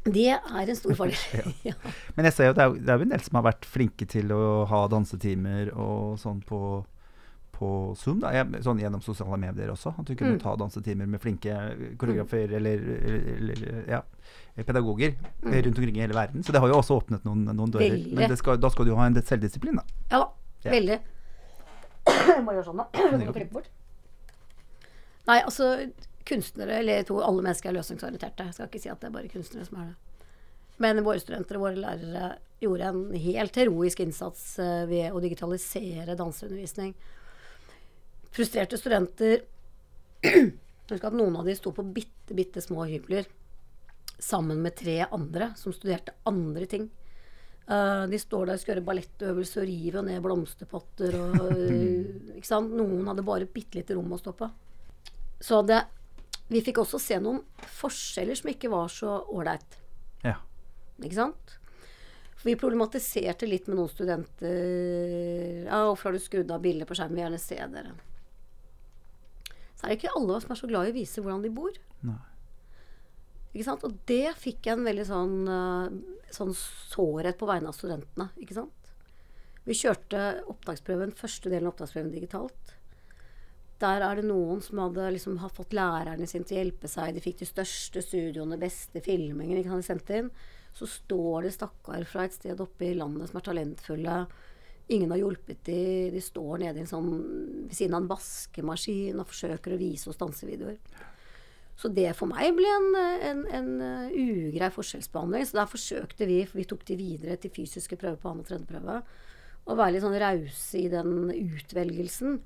[0.07, 1.17] Det er en stor fordel.
[1.69, 1.73] ja.
[2.17, 4.07] Men jeg ser jo det er, det er jo en del som har vært flinke
[4.07, 6.61] til å ha dansetimer og sånn på,
[7.57, 8.21] på Zoom.
[8.23, 8.31] Da.
[8.62, 9.95] Sånn gjennom sosiale medier også.
[9.99, 10.43] At du kunne Mm.
[10.45, 11.57] ta dansetimer med flinke
[11.99, 12.85] koreografer eller,
[13.39, 14.03] eller ja,
[14.61, 15.53] pedagoger Mm.
[15.55, 16.45] eh, rundt omkring i hele verden.
[16.45, 17.97] Så det har jo også åpnet noen, noen dører.
[17.97, 18.15] Veldig.
[18.21, 19.85] Men det skal, da skal du jo ha en selvdisiplin, da.
[20.12, 20.29] Ja da.
[20.69, 20.71] Ja.
[20.77, 21.01] Veldig.
[22.37, 22.87] Jeg må gjøre sånn, da.
[22.95, 23.73] Jeg må klippe bort.
[25.27, 25.71] Nei, altså
[26.27, 28.49] kunstnere, eller jeg tror alle mennesker er løsningsorienterte.
[28.49, 30.27] Jeg skal ikke si at det er bare kunstnere som er det.
[30.83, 36.17] Men våre studenter og våre lærere gjorde en helt heroisk innsats eh, ved å digitalisere
[36.19, 36.93] danseundervisning.
[38.37, 39.45] Frustrerte studenter
[40.87, 43.27] Husk at noen av de sto på bitte, bitte små hybler
[44.23, 46.87] sammen med tre andre som studerte andre ting.
[47.67, 51.41] Eh, de står der og skal gjøre ballettøvelser og rive ned blomsterpotter og
[52.37, 52.75] Ikke sant.
[52.77, 54.49] Noen hadde bare bitte lite rom å stå på.
[55.40, 55.85] Så det
[56.49, 57.40] Vi fikk også se noen
[57.75, 59.81] forskjeller som ikke var så ålreit.
[60.22, 60.37] Ja.
[61.03, 61.57] Ikke sant?
[62.37, 65.64] For vi problematiserte litt med noen studenter.
[65.66, 67.16] Ja, 'Hvorfor har du skrudd av bildet på skjermen?
[67.16, 67.96] Vi vil gjerne se dere.'
[69.75, 71.75] Så er det ikke alle som er så glad i å vise hvordan de bor.
[72.07, 72.22] Nei.
[73.57, 73.85] Ikke sant?
[73.88, 78.31] Og det fikk jeg en veldig sånn, eh, sånn sårhet på vegne av studentene.
[78.38, 78.92] Ikke sant?
[79.66, 82.76] Vi kjørte opptaksprøven, første delen av opptaksprøven digitalt.
[83.83, 87.12] Der er det noen som hadde liksom fått lærerne sine til å hjelpe seg.
[87.12, 90.31] De fikk de største studioene, beste filmingen ikke sant, de sendte inn.
[90.77, 94.17] Så står det stakkar fra et sted oppe i landet som er talentfulle.
[94.97, 95.83] Ingen har hjulpet de,
[96.15, 97.12] de står nede i en sånn,
[97.67, 100.81] ved siden av en vaskemaskin og forsøker å vise oss dansevideoer.
[101.77, 102.87] Så det for meg ble en,
[103.29, 105.45] en, en uh, ugrei forskjellsbehandling.
[105.45, 108.49] Så der forsøkte vi, for vi tok de videre til fysiske prøver på annen og
[108.49, 109.01] tredje prøve,
[109.67, 112.39] å være litt sånn rause i den utvelgelsen.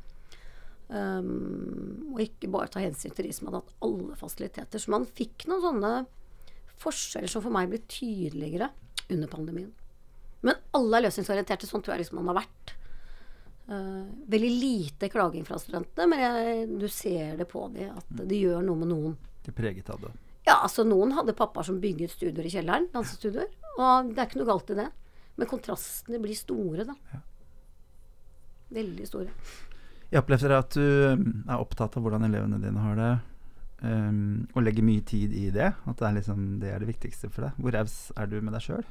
[0.91, 4.83] Um, og ikke bare ta hensyn til de som hadde hatt alle fasiliteter.
[4.83, 5.93] Så man fikk noen sånne
[6.81, 8.73] forskjeller som for meg ble tydeligere
[9.11, 9.71] under pandemien.
[10.47, 11.69] Men alle er løsningsorienterte.
[11.69, 12.75] Sånn tror jeg liksom man har vært.
[13.71, 18.41] Uh, veldig lite klaging fra studentene, men jeg, du ser det på dem at det
[18.41, 19.15] gjør noe med noen.
[19.47, 20.11] De preget av det.
[20.49, 22.89] Ja, altså Noen hadde pappaer som bygget studioer i kjelleren.
[22.91, 24.89] dansestudioer, Og det er ikke noe galt i det.
[25.39, 27.21] Men kontrastene blir store, da.
[28.75, 29.31] Veldig store.
[30.11, 33.11] Jeg opplever at du um, er opptatt av hvordan elevene dine har det,
[33.87, 35.69] um, og legger mye tid i det.
[35.87, 37.61] At det er, liksom, det er det viktigste for deg.
[37.63, 38.83] Hvor raus er du med deg sjøl?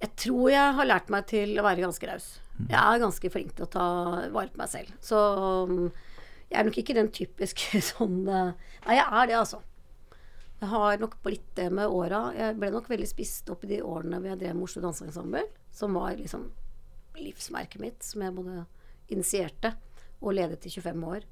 [0.00, 2.30] Jeg tror jeg har lært meg til å være ganske raus.
[2.70, 3.86] Jeg er ganske flink til å ta
[4.32, 4.94] vare på meg selv.
[5.04, 5.18] Så
[5.68, 5.90] um,
[6.48, 9.60] jeg er nok ikke den typiske sånn uh, Nei, jeg er det, altså.
[10.60, 12.30] Jeg har nok blitt det med åra.
[12.36, 15.44] Jeg ble nok veldig spist opp i de årene hvor jeg drev med Oslo Danseensemble,
[15.72, 16.48] som var liksom
[17.20, 18.64] livsmerket mitt, som jeg både
[19.10, 19.74] initierte
[20.20, 21.26] og ledet i 25 år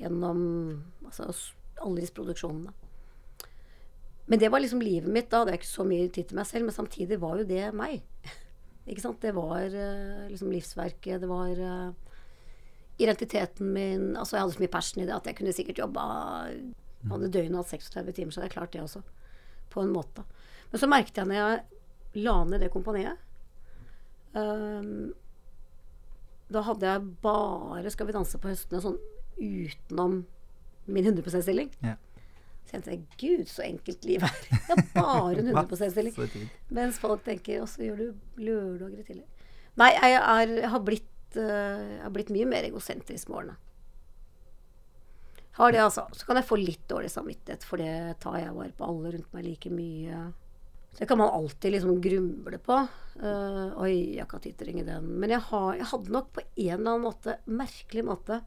[0.00, 0.42] gjennom
[1.04, 1.30] altså,
[1.80, 2.72] alle disse produksjonene.
[4.30, 5.30] Men det var liksom livet mitt.
[5.30, 7.64] Da hadde er ikke så mye tid til meg selv, men samtidig var jo det
[7.74, 8.04] meg.
[8.90, 9.20] Ikke sant?
[9.22, 12.14] Det var eh, liksom livsverket, det var eh,
[12.98, 16.04] identiteten min Altså, jeg hadde så mye passion i det at jeg kunne sikkert jobba
[17.10, 19.00] Hadde døgnet hatt 36 timer, så hadde jeg klart det også.
[19.72, 20.24] På en måte.
[20.72, 23.22] Men så merket jeg når jeg la ned det kompaniet
[24.36, 25.12] ehm,
[26.50, 29.00] Da hadde jeg bare Skal vi danse på høstene sånn
[29.40, 30.24] utenom
[30.90, 31.70] min 100 %-stilling.
[31.80, 31.94] Ja.
[32.66, 34.34] Så tenkte jeg Gud, så enkelt liv er.
[34.50, 36.50] Jeg har bare en 100 %-stilling.
[36.76, 39.46] Mens folk tenker Og så gjør du lørdager i tillegg.
[39.80, 43.56] Nei, jeg, er, jeg, har blitt, eh, jeg har blitt mye mer egosentrisk med årene.
[45.60, 46.04] Har det, altså.
[46.16, 49.32] Så kan jeg få litt dårlig samvittighet, for det tar jeg vare på alle rundt
[49.36, 50.20] meg like mye.
[50.98, 52.78] Det kan man alltid liksom grumle på.
[53.20, 55.10] Uh, oi, jeg har ikke hatt tid til å ringe den.
[55.22, 58.40] Men jeg, har, jeg hadde nok på en eller annen måte, merkelig måte,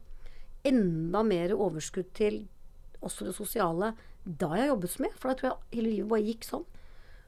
[0.64, 2.44] enda mer overskudd til
[3.04, 3.92] også det sosiale
[4.24, 5.16] da jeg jobbet så mye.
[5.20, 6.66] For da tror jeg hele livet bare gikk sånn.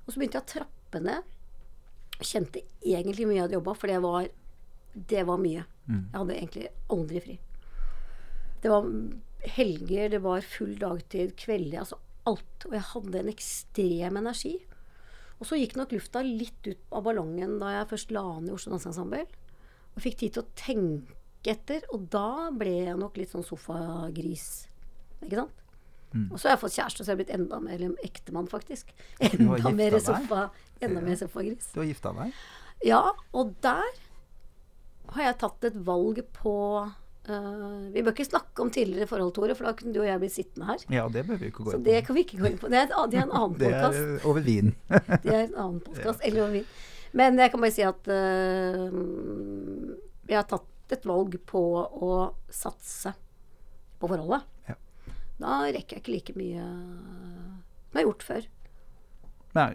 [0.07, 1.33] Og så begynte jeg å trappe ned.
[2.17, 4.29] Kjente egentlig mye jeg hadde jobba, for det var,
[5.13, 5.67] det var mye.
[5.87, 7.37] Jeg hadde egentlig aldri fri.
[8.63, 8.87] Det var
[9.57, 12.67] helger, det var full dagtid, kvelder, altså alt.
[12.67, 14.55] Og jeg hadde en ekstrem energi.
[15.37, 18.72] Og så gikk nok lufta litt ut av ballongen da jeg først la ned Oslo
[18.72, 19.27] Danseensemble.
[19.96, 21.85] Og fikk tid til å tenke etter.
[21.92, 24.66] Og da ble jeg nok litt sånn sofagris.
[25.20, 25.62] Ikke sant?
[26.31, 28.92] Og så har jeg fått kjæreste, så jeg har blitt enda mer eller ektemann, faktisk.
[29.20, 30.46] Enda mer sofa,
[30.81, 31.68] enda mer sofagris.
[31.75, 32.38] Du har gifta deg?
[32.87, 33.03] Ja,
[33.37, 33.99] og der
[35.12, 36.55] har jeg tatt et valg på
[37.27, 40.23] Eh, vi bør ikke snakke om tidligere forhold, Tore, for da kunne du og jeg
[40.23, 40.85] blitt sittende her.
[40.95, 41.79] Ja, det bør vi ikke gå inn på.
[41.79, 42.71] Så det kan vi ikke gå inn på.
[42.71, 44.75] Det er, et, det er en annen Det er over vin.
[45.25, 46.23] Det er en annen podkast.
[46.23, 46.69] Eller over vin.
[47.17, 48.97] Men jeg kan bare si at uh,
[50.29, 51.62] jeg har tatt et valg på
[52.07, 52.11] å
[52.53, 53.15] satse
[53.99, 54.47] på forholdet.
[54.69, 54.77] Ja.
[55.41, 58.49] Da rekker jeg ikke like mye som jeg har gjort før.
[59.57, 59.71] Nei,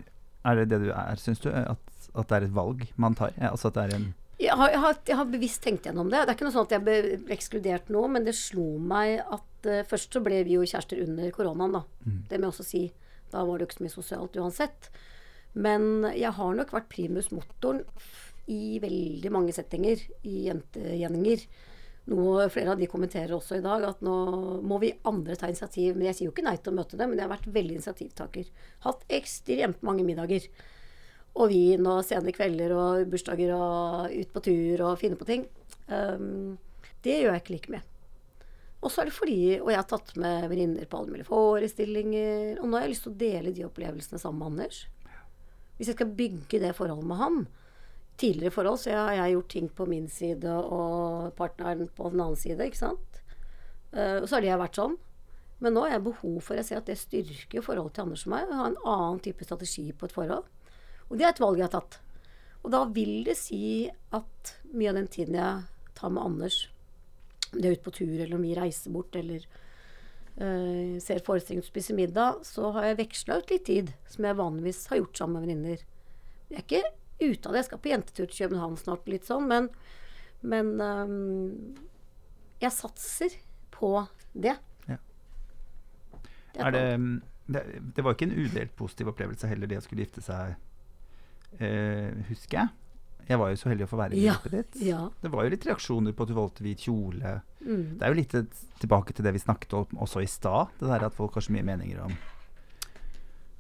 [0.46, 1.50] er det det du er, syns du?
[1.52, 1.82] At,
[2.14, 3.34] at det er et valg man tar?
[3.36, 4.12] Ja, altså at det er en
[4.42, 6.24] Jeg har, jeg, har, jeg har bevisst tenkt gjennom det.
[6.24, 6.96] Det er ikke noe sånn at jeg ble
[7.36, 11.30] ekskludert nå, men det slo meg at uh, først så ble vi jo kjærester under
[11.36, 11.84] koronaen, da.
[12.30, 12.84] Det må jeg også si.
[13.32, 14.90] Da var det jo ikke så mye sosialt uansett.
[15.54, 17.84] Men jeg har nok vært primus motoren
[18.52, 21.46] i veldig mange settinger, i jentegjenninger.
[22.12, 24.16] Noe flere av de kommenterer også i dag, at nå
[24.66, 25.94] må vi andre ta initiativ.
[25.96, 27.78] Men jeg sier jo ikke nei til å møte dem, men jeg har vært veldig
[27.78, 28.50] initiativtaker.
[28.88, 30.48] Hatt ekstremt mange middager.
[31.40, 35.46] Og vin og sene kvelder og bursdager og ut på tur og finne på ting.
[35.88, 36.58] Um,
[37.06, 37.86] det gjør jeg ikke like mye.
[38.82, 42.60] Og så er det fordi Og jeg har tatt med venninner på alle mulige forestillinger.
[42.60, 44.84] Og nå har jeg lyst til å dele de opplevelsene sammen med Anders.
[45.78, 47.44] Hvis jeg skal bygge det forholdet med han
[48.22, 52.38] Tidligere forhold så har jeg gjort ting på min side og partneren på den annen
[52.38, 53.22] side, ikke sant.
[53.96, 54.98] Uh, og så har det vært sånn.
[55.62, 58.34] Men nå har jeg behov for Jeg ser at det styrker forholdet til Anders og
[58.34, 58.50] meg.
[58.50, 60.46] Å ha en annen type strategi på et forhold.
[61.12, 62.00] Og det er et valg jeg har tatt.
[62.62, 65.66] Og da vil det si at mye av den tiden jeg
[65.98, 66.64] tar med Anders,
[67.52, 69.44] om det er ute på tur, eller om vi reiser bort, eller
[70.40, 74.40] øh, ser forestillingen og spiser middag, så har jeg veksla ut litt tid som jeg
[74.40, 75.84] vanligvis har gjort sammen med venninner.
[76.52, 76.84] Jeg er ikke
[77.22, 77.60] ute av det.
[77.60, 79.68] Jeg skal på jentetur til København snart, litt sånn, men,
[80.48, 81.86] men øh,
[82.64, 83.36] jeg satser
[83.74, 83.98] på
[84.32, 84.56] det.
[84.88, 85.02] Ja.
[86.56, 86.88] Det det,
[87.52, 90.56] det, det var ikke en udelt positiv opplevelse heller, det å skulle gifte seg,
[91.60, 92.70] eh, husker jeg.
[93.32, 94.82] Jeg var jo så heldig å få være i Ja, bryllupet ditt.
[94.88, 95.02] ja.
[95.22, 97.36] Det var jo litt reaksjoner på at du valgte hvit kjole.
[97.62, 97.98] Mm.
[98.00, 98.36] Det er jo litt
[98.82, 100.74] tilbake til det vi snakket om også i stad.
[100.80, 102.12] Det der at folk har så mye meninger om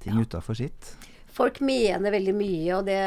[0.01, 0.95] ting utafor sitt.
[1.31, 2.99] Folk mener veldig mye, og det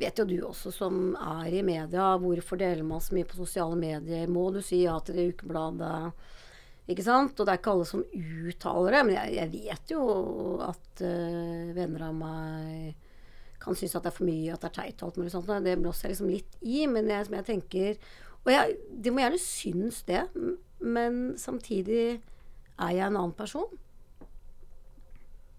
[0.00, 2.14] vet jo du også som er i media.
[2.22, 4.28] Hvorfor deler man så mye på sosiale medier?
[4.32, 6.12] Må du si ja til det ukebladet?
[6.86, 7.34] Ikke sant?
[7.36, 10.02] Og det er ikke alle som uttaler det, men jeg, jeg vet jo
[10.62, 12.94] at uh, venner av meg
[13.62, 15.50] kan synes at det er for mye, at det er teit og alt mulig sånt.
[15.64, 18.00] Det blåser jeg liksom litt i, men jeg, som jeg tenker
[18.46, 20.22] Og jeg, de må gjerne synes det,
[20.84, 22.20] men samtidig
[22.76, 23.66] er jeg en annen person.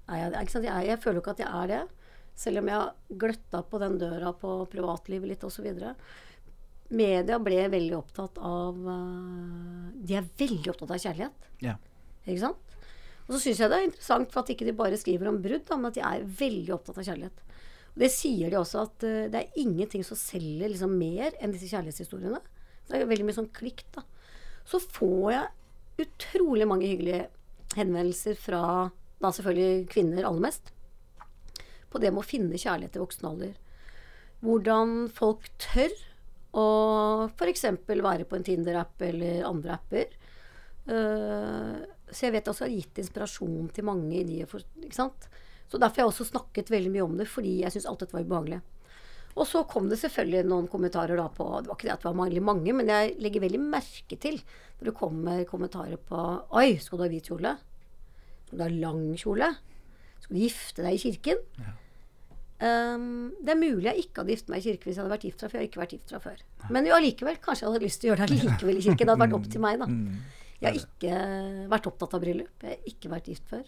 [0.07, 0.47] Er jeg?
[0.63, 1.81] Jeg, jeg føler jo ikke at jeg er det.
[2.37, 5.67] Selv om jeg har gløtta på den døra på privatlivet litt osv.
[6.87, 11.49] Media ble veldig opptatt av eh, De er veldig opptatt av kjærlighet.
[11.65, 11.75] Ja.
[12.23, 12.75] Ikke sant?
[13.27, 15.65] Og så syns jeg det er interessant for at ikke de bare skriver om brudd,
[15.67, 17.41] da, men at de er veldig opptatt av kjærlighet.
[17.97, 21.55] Og det sier de også, at uh, det er ingenting som selger liksom mer enn
[21.55, 22.43] disse kjærlighetshistoriene.
[22.85, 24.05] Det er veldig mye sånn klikk, da.
[24.69, 27.25] Så får jeg utrolig mange hyggelige
[27.73, 28.61] henvendelser fra
[29.17, 30.69] da selvfølgelig kvinner aller mest,
[31.89, 33.55] på det med å finne kjærlighet i voksen alder.
[34.45, 35.95] Hvordan folk tør
[36.57, 36.67] å
[37.33, 37.65] f.eks.
[37.87, 40.13] være på en Tinder-app eller andre apper.
[40.87, 41.81] Uh,
[42.11, 45.27] så jeg vet også jeg har gitt inspirasjon til mange i de ikke sant?
[45.67, 48.15] Så derfor har jeg også snakket veldig mye om det, fordi jeg syns alt dette
[48.15, 48.61] var ubehagelig.
[49.37, 52.09] Og så kom det selvfølgelig noen kommentarer da på Det var ikke det at det
[52.09, 54.39] var veldig mange, men jeg legger veldig merke til
[54.79, 56.21] når det kommer kommentarer på
[56.57, 57.51] Oi, skal du ha hvit kjole?
[58.47, 59.51] Skal du ha lang kjole?
[60.23, 61.43] Skal du gifte deg i kirken?
[62.57, 65.27] Um, det er mulig jeg ikke hadde giftet meg i kirken hvis jeg hadde vært
[65.27, 65.59] gift fra før.
[65.59, 66.39] Jeg har ikke vært gift fra før.
[66.73, 69.03] Men jo, allikevel, kanskje jeg hadde lyst til å gjøre det likevel i kirken.
[69.03, 69.89] Det hadde vært opp til meg, da.
[70.57, 72.65] Jeg har ikke vært opptatt av bryllup.
[72.65, 73.67] Jeg har ikke vært gift før.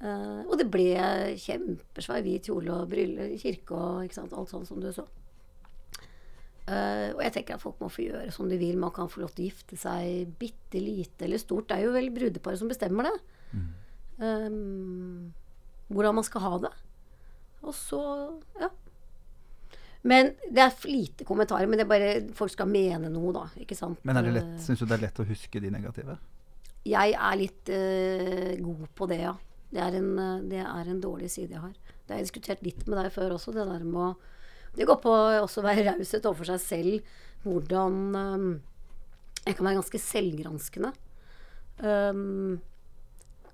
[0.00, 0.94] Uh, og det ble
[1.36, 5.04] kjempesvær hvit kjole og bryllup kirke og ikke sant, alt sånn som du så.
[6.70, 8.78] Uh, og jeg tenker at folk må få gjøre som de vil.
[8.80, 11.68] Man kan få lov til å gifte seg bitte lite eller stort.
[11.68, 13.16] Det er jo vel brudeparet som bestemmer det.
[14.20, 15.32] Um,
[15.90, 16.72] hvordan man skal ha det.
[17.66, 18.00] Og så
[18.60, 18.70] ja.
[20.00, 21.68] Men det er lite kommentarer.
[21.68, 23.46] Men det er bare folk skal mene noe, da.
[23.60, 24.00] Ikke sant.
[24.06, 26.16] Men er det lett, syns du det er lett å huske de negative?
[26.88, 29.34] jeg er litt uh, god på det, ja.
[29.70, 31.74] Det er, en, eh, det er en dårlig side jeg har.
[31.74, 33.54] Det har jeg diskutert litt med deg før også.
[33.54, 34.14] Det der med å
[34.70, 37.14] Det går på også å være raushet overfor seg selv.
[37.42, 38.50] Hvordan um,
[39.46, 40.92] Jeg kan være ganske selvgranskende.
[41.80, 42.60] Um,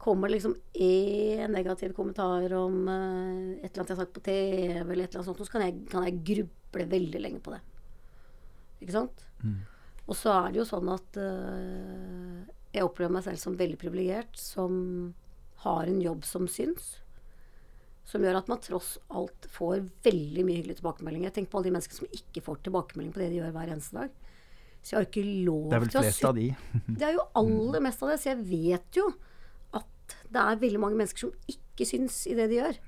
[0.02, 4.82] kommer liksom én negativ kommentar om uh, et eller annet jeg har sagt på TV,
[4.82, 7.62] eller et eller annet sånt, så kan jeg, kan jeg gruble veldig lenge på det.
[8.82, 9.24] Ikke sant?
[10.06, 12.42] Og så er det jo sånn at uh,
[12.74, 15.14] jeg opplever meg selv som veldig privilegert, som
[15.64, 16.96] har en jobb som syns.
[18.06, 21.30] Som gjør at man tross alt får veldig mye hyggelige tilbakemeldinger.
[21.30, 23.72] Jeg tenker på alle de menneskene som ikke får tilbakemelding på det de gjør hver
[23.74, 24.18] eneste dag.
[24.86, 26.44] Så jeg har ikke lov til å Det er vel flest av de.
[27.00, 28.18] Det er jo aller mest av det.
[28.22, 29.08] Så jeg vet jo
[29.74, 32.78] at det er veldig mange mennesker som ikke syns i det de gjør.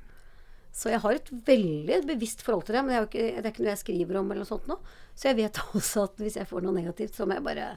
[0.78, 2.84] Så jeg har et veldig bevisst forhold til det.
[2.84, 4.78] Men det er ikke, det er ikke noe jeg skriver om eller noe sånt nå.
[5.18, 7.72] Så jeg vet også at hvis jeg får noe negativt, så må jeg bare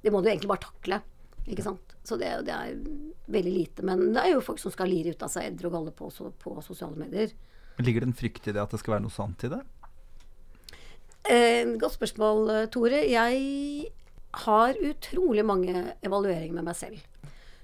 [0.00, 1.02] Det må du egentlig bare takle.
[1.48, 1.96] Ikke sant.
[2.04, 2.76] Så det, det er
[3.32, 3.84] veldig lite.
[3.86, 6.10] Men det er jo folk som skal lire ut av seg edder og galle på,
[6.42, 7.32] på sosiale medier.
[7.80, 9.60] Ligger det en frykt i det at det skal være noe sant i det?
[11.28, 13.02] Eh, godt spørsmål, eh, Tore.
[13.08, 13.90] Jeg
[14.44, 17.00] har utrolig mange evalueringer med meg selv.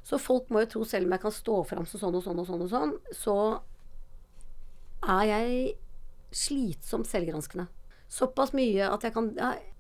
[0.05, 2.40] Så folk må jo tro, selv om jeg kan stå fram som sånn og sånn
[2.42, 3.37] og sånn, og sånn, så
[5.14, 5.77] er jeg
[6.35, 7.66] slitsomt selvgranskende.
[8.12, 9.73] Såpass mye at jeg kan Jeg,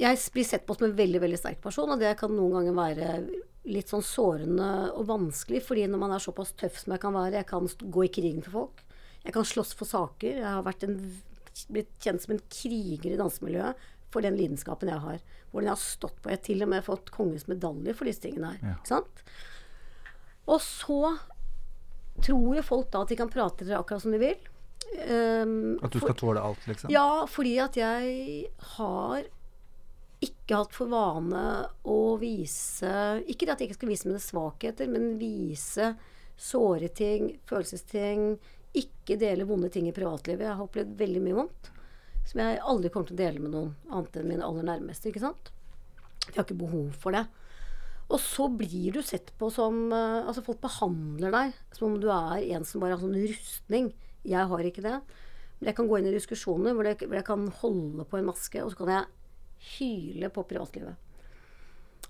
[0.00, 2.76] jeg blir sett på som en veldig, veldig sterk person, og det kan noen ganger
[2.78, 3.08] være
[3.68, 7.42] litt sånn sårende og vanskelig, fordi når man er såpass tøff som jeg kan være,
[7.42, 8.84] jeg kan gå i krigen for folk.
[9.26, 10.38] Jeg kan slåss for saker.
[10.40, 10.94] Jeg har en,
[11.68, 15.18] blitt kjent som en kriger i dansemiljøet for den lidenskapen jeg har.
[15.50, 16.30] Hvordan jeg har stått på.
[16.32, 18.62] Jeg har til og med fått kongens medalje for disse tingene her.
[18.64, 18.78] Ja.
[18.78, 19.20] Ikke sant?
[20.50, 21.00] Og så
[22.24, 24.40] tror jo folk da at de kan prate til dere akkurat som de vil.
[25.04, 26.90] Um, At du for- skal tåle alt, liksom?
[26.90, 29.28] ja, fordi at jeg har
[30.20, 31.42] ikke hatt for vane
[31.88, 32.90] å vise
[33.30, 35.94] Ikke at jeg ikke skal vise mine svakheter, men vise
[36.40, 38.34] såre ting, følelsesting.
[38.76, 40.46] Ikke dele vonde ting i privatlivet.
[40.46, 41.70] Jeg har opplevd veldig mye vondt
[42.30, 45.10] som jeg aldri kommer til å dele med noen annet enn mine aller nærmeste.
[45.10, 45.50] ikke sant?
[46.26, 47.24] Jeg har ikke behov for det.
[48.10, 52.08] Og så blir du sett på som eh, Altså, folk behandler deg som om du
[52.10, 53.92] er en som bare har sånn rustning.
[54.26, 54.98] Jeg har ikke det.
[55.60, 58.30] Men jeg kan gå inn i diskusjoner hvor jeg, hvor jeg kan holde på en
[58.30, 59.19] maske, og så kan jeg
[59.76, 60.94] hyle på privatlivet.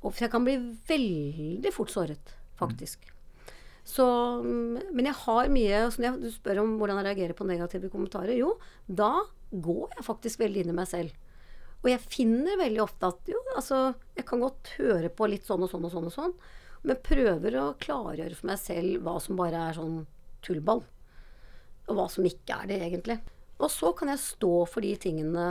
[0.01, 0.57] Og for jeg kan bli
[0.89, 3.09] veldig fort såret, faktisk.
[3.85, 4.05] Så,
[4.45, 7.91] mm, men jeg har mye så Når du spør om hvordan jeg reagerer på negative
[7.93, 8.55] kommentarer, jo,
[8.87, 11.17] da går jeg faktisk veldig inn i meg selv.
[11.81, 13.81] Og jeg finner veldig ofte at jo, altså,
[14.17, 16.35] jeg kan godt høre på litt sånn og sånn og sånn og sånn,
[16.87, 20.03] men prøver å klargjøre for meg selv hva som bare er sånn
[20.45, 20.85] tullball.
[21.89, 23.19] Og hva som ikke er det, egentlig.
[23.61, 25.45] Og så kan jeg stå for de tingene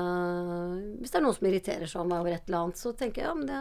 [0.97, 3.35] Hvis det er noen som irriterer seg over et eller annet, så tenker jeg ja,
[3.37, 3.59] men det,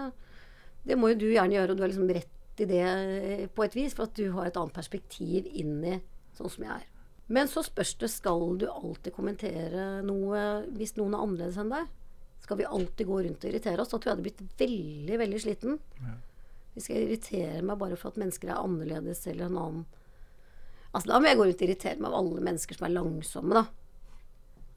[0.88, 3.64] det må jo du gjerne gjøre, og du har liksom rett i det eh, på
[3.66, 5.98] et vis, for at du har et annet perspektiv inni
[6.34, 6.86] sånn som jeg er.
[7.28, 10.44] Men så spørs det, skal du alltid kommentere noe
[10.78, 11.90] hvis noen er annerledes enn deg?
[12.40, 13.90] Skal vi alltid gå rundt og irritere oss?
[13.92, 15.76] Da tror jeg hadde blitt veldig, veldig sliten.
[16.72, 19.86] Hvis jeg irriterer meg bare for at mennesker er annerledes eller en annen
[20.88, 23.58] Altså Da må jeg gå rundt og irritere meg av alle mennesker som er langsomme,
[23.58, 23.87] da.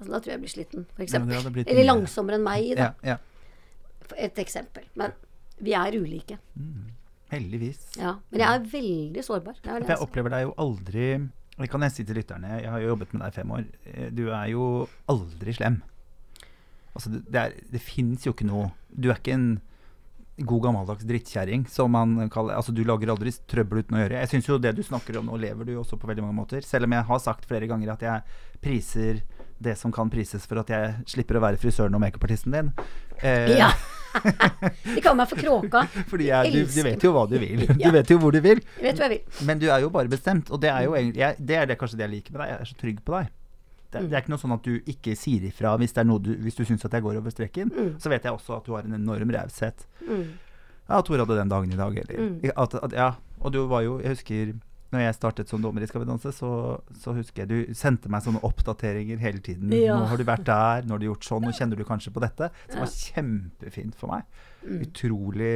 [0.01, 2.89] Altså Da tror jeg jeg blir sliten, for Ja, eller langsommere enn meg, da.
[3.05, 4.15] Ja, ja.
[4.17, 4.87] Et eksempel.
[4.97, 5.13] Men
[5.61, 6.39] vi er ulike.
[7.31, 7.83] Heldigvis.
[8.01, 8.17] Ja.
[8.31, 9.61] Men jeg er veldig sårbar.
[9.63, 10.07] Er jeg altså.
[10.07, 11.05] opplever deg jo aldri
[11.61, 12.57] Det kan jeg si til lytterne.
[12.63, 13.65] Jeg har jo jobbet med deg i fem år.
[13.85, 14.67] Eh, Du er jo
[15.11, 15.81] aldri slem.
[16.95, 19.51] Altså, det, det, er, det fins jo ikke noe Du er ikke en
[20.41, 24.23] god gammeldags drittkjerring, som man kaller Altså, du lager aldri trøbbel uten å gjøre.
[24.23, 26.39] Jeg syns jo det du snakker om nå, lever du jo også på veldig mange
[26.39, 26.65] måter.
[26.65, 29.21] Selv om jeg har sagt flere ganger at jeg priser
[29.61, 32.71] det som kan prises for at jeg slipper å være frisøren og makeupartisten din.
[33.21, 33.71] Eh, Ja.
[34.83, 35.85] De kaller meg for kråka.
[36.11, 37.61] Fordi jeg, du, du vet jo hva du vil.
[37.69, 37.91] Du Ja.
[37.95, 38.59] vet jo hvor du vil.
[38.81, 39.45] Jeg vet hva jeg vil.
[39.47, 41.77] Men du er jo bare bestemt, og det er jo egentlig jeg, Det er det
[41.79, 42.49] kanskje det jeg liker med deg.
[42.51, 43.29] Jeg er så trygg på deg.
[43.91, 46.21] Det, det er ikke noe sånn at du ikke sier ifra hvis det er noe
[46.23, 47.71] du Hvis du syns at jeg går over streken.
[47.99, 49.85] Så vet jeg også at du har en enorm raushet.
[50.07, 50.25] Mm.
[50.91, 52.51] Ja, Tor hadde den dagen i dag, eller Mm.
[52.55, 53.09] at, at, Ja.
[53.41, 54.53] Og du var jo Jeg husker
[54.91, 56.49] når jeg startet som dommer i Skal vi danse, så,
[56.99, 59.71] så husker jeg du sendte meg sånne oppdateringer hele tiden.
[59.71, 59.95] Ja.
[60.01, 62.23] Nå har du vært der, nå har du gjort sånn, nå kjenner du kanskje på
[62.23, 62.49] dette.
[62.67, 64.27] Som var kjempefint for meg.
[64.65, 64.81] Mm.
[64.87, 65.53] Utrolig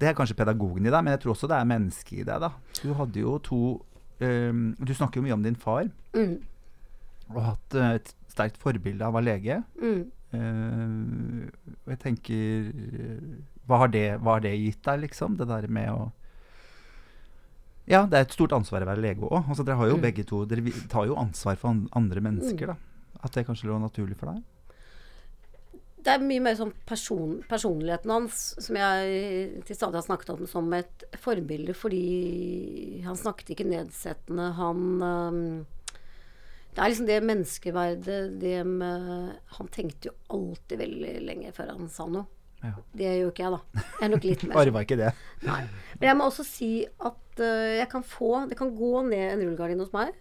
[0.00, 2.40] Det er kanskje pedagogen i deg, men jeg tror også det er mennesket i deg.
[2.46, 2.52] da.
[2.82, 3.60] Du hadde jo to
[4.20, 6.38] um, Du snakker jo mye om din far, Mm.
[7.34, 9.02] og hatt eh, et sterkt forbilde.
[9.04, 9.58] Han var lege.
[9.82, 10.04] Mm.
[10.36, 11.46] Uh,
[11.84, 13.26] og jeg tenker eh,
[13.66, 15.36] hva har, det, hva har det gitt deg, liksom?
[15.38, 16.10] Det der med å
[17.86, 19.46] Ja, det er et stort ansvar å være lege òg.
[19.48, 20.02] Altså, dere har jo Mm.
[20.02, 22.76] begge to Dere tar jo ansvar for andre mennesker, da.
[23.22, 24.42] At det kanskje lå naturlig for deg?
[26.02, 30.46] Det er mye mer sånn person, personligheten hans som jeg til stadig har snakket om
[30.46, 34.52] som et forbilde, fordi han snakket ikke nedsettende.
[34.54, 35.66] Han
[36.76, 41.88] Det er liksom det menneskeverdet det med Han tenkte jo alltid veldig lenge før han
[41.88, 42.26] sa noe.
[42.66, 42.84] Ja.
[42.98, 43.84] Det gjør ikke jeg, da.
[43.86, 44.58] Jeg er nok litt mer.
[44.62, 45.10] Arva ikke det.
[45.46, 45.62] Nei.
[45.96, 49.42] Men jeg må også si at uh, jeg kan få Det kan gå ned en
[49.44, 50.16] rullegardin hos meg.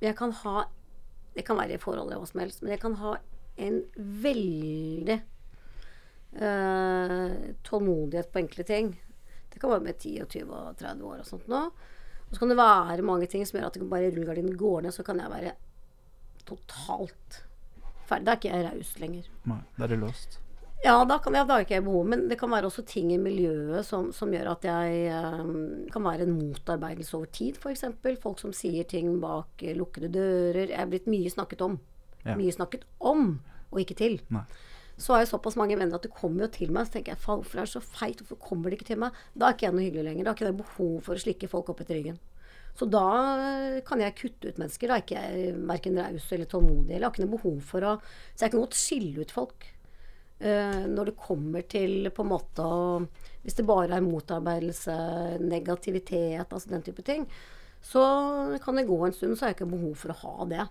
[0.00, 0.64] Jeg kan ha
[1.36, 3.14] Det kan være i forhold eller hva som helst, men jeg kan ha
[3.60, 3.76] en
[4.24, 5.16] veldig
[6.40, 7.30] uh,
[7.66, 8.92] tålmodighet på enkle ting.
[9.50, 11.64] Det kan være med 10 og 20 og 30 år og sånt nå.
[12.30, 14.94] Og så kan det være mange ting som gjør at det bare rullegardinen går ned,
[14.94, 15.54] så kan jeg være
[16.46, 17.40] totalt
[18.06, 18.26] ferdig.
[18.26, 19.26] Da er ikke jeg raus lenger.
[19.50, 20.38] Nei, da er det låst.
[20.80, 22.06] Ja, da, kan jeg, da har ikke jeg behov.
[22.08, 25.52] Men det kan være også ting i miljøet som, som gjør at jeg um,
[25.92, 27.84] kan være en motarbeidelse over tid, f.eks.
[28.22, 30.72] Folk som sier ting bak eh, lukkede dører.
[30.72, 31.76] Jeg er blitt mye snakket om.
[32.24, 32.36] Ja.
[32.38, 33.34] Mye snakket om,
[33.70, 34.20] og ikke til.
[34.32, 34.46] Nei.
[35.00, 36.88] Så har jeg såpass mange venner at det kommer jo til meg.
[36.88, 38.20] Så tenker jeg, hvorfor er det så feit?
[38.20, 39.16] Hvorfor kommer det ikke til meg?
[39.32, 40.24] Da er ikke jeg noe hyggelig lenger.
[40.24, 42.18] Da har ikke jeg behov for å slikke folk opp etter ryggen.
[42.76, 43.04] Så da
[43.40, 44.88] eh, kan jeg kutte ut mennesker.
[44.88, 46.94] Da er ikke jeg verken raus eller tålmodig.
[46.94, 49.68] Eller har ikke noe behov for å Så jeg kan godt skille ut folk.
[50.40, 53.02] Eh, når det kommer til på en måte å
[53.44, 54.94] Hvis det bare er motarbeidelse,
[55.40, 57.26] negativitet, altså den type ting,
[57.80, 58.02] så
[58.60, 60.66] kan det gå en stund, så har jeg ikke behov for å ha det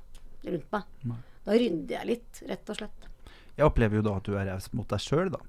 [0.45, 0.91] rundt meg.
[1.09, 1.17] Nei.
[1.47, 3.07] Da rydder jeg litt, rett og slett.
[3.57, 5.41] Jeg opplever jo da at du er raus mot deg sjøl, da.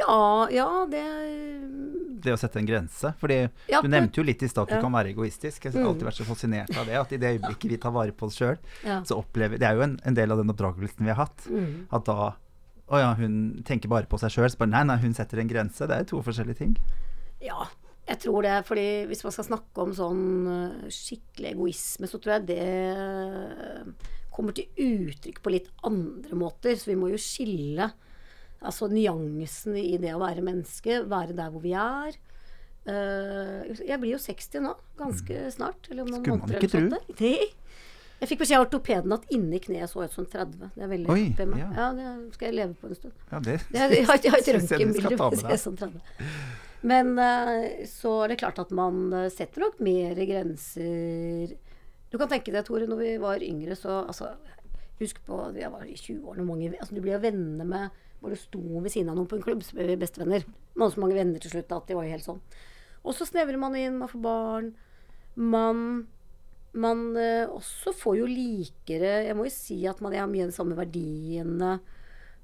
[0.00, 1.02] Ja, ja, det
[2.24, 3.12] Det å sette en grense.
[3.20, 3.38] Fordi
[3.70, 4.82] Ja, du nevnte jo litt i stad at du ja.
[4.82, 5.66] kan være egoistisk.
[5.66, 6.96] Jeg har alltid vært så fascinert av det.
[6.98, 9.84] At i det øyeblikket vi tar vare på oss sjøl, så opplever Det er jo
[9.86, 11.46] en, en del av den oppdragelsen vi har hatt.
[11.50, 11.86] Mm.
[11.92, 12.32] At da
[12.90, 14.50] Å ja, hun tenker bare på seg sjøl.
[14.68, 15.86] Nei, nei, hun setter en grense.
[15.88, 16.74] Det er to forskjellige ting.
[17.42, 17.68] Ja,
[18.08, 18.56] jeg tror det.
[18.66, 24.10] fordi hvis man skal snakke om sånn eh, skikkelig egoisme, så tror jeg det eh,
[24.34, 26.76] kommer til uttrykk på litt andre måter.
[26.76, 27.92] Så vi må jo skille
[28.62, 32.18] altså nyansene i det å være menneske, være der hvor vi er.
[32.82, 35.90] Eh, jeg blir jo 60 nå, ganske snart.
[35.90, 36.26] Eller om noen Mm.
[36.26, 36.88] Skulle man måneder ikke tro.
[38.22, 40.68] Jeg fikk beskjed av ortopeden at inni kneet så ut som 30.
[40.76, 41.58] Det er veldig Oi, i meg.
[41.58, 41.70] ja.
[41.74, 43.14] Ja, det skal jeg leve på en stund.
[43.32, 45.40] Ja, det Det jeg, jeg har, jeg har et røntgenbilde deg.
[45.42, 45.98] ser som 30.
[46.86, 51.52] Men eh, så er det klart at man eh, setter nok mer grenser
[52.12, 54.32] Du kan tenke deg, Tore, når vi var yngre, så altså,
[55.02, 56.46] Husk på jeg var i 20-årene.
[56.46, 57.90] mange- Altså, du blir jo venner med
[58.22, 60.44] du sto ved siden av noen på en klubb, så ble vi bestevenner.
[60.76, 62.38] Man hadde så mange venner til slutt at det var jo helt sånn.
[63.02, 64.68] Og så snevrer man inn, man får barn.
[65.34, 66.06] Man
[66.72, 70.46] man eh, også får jo likere Jeg må jo si at man, jeg har mye
[70.46, 71.74] av de samme verdiene.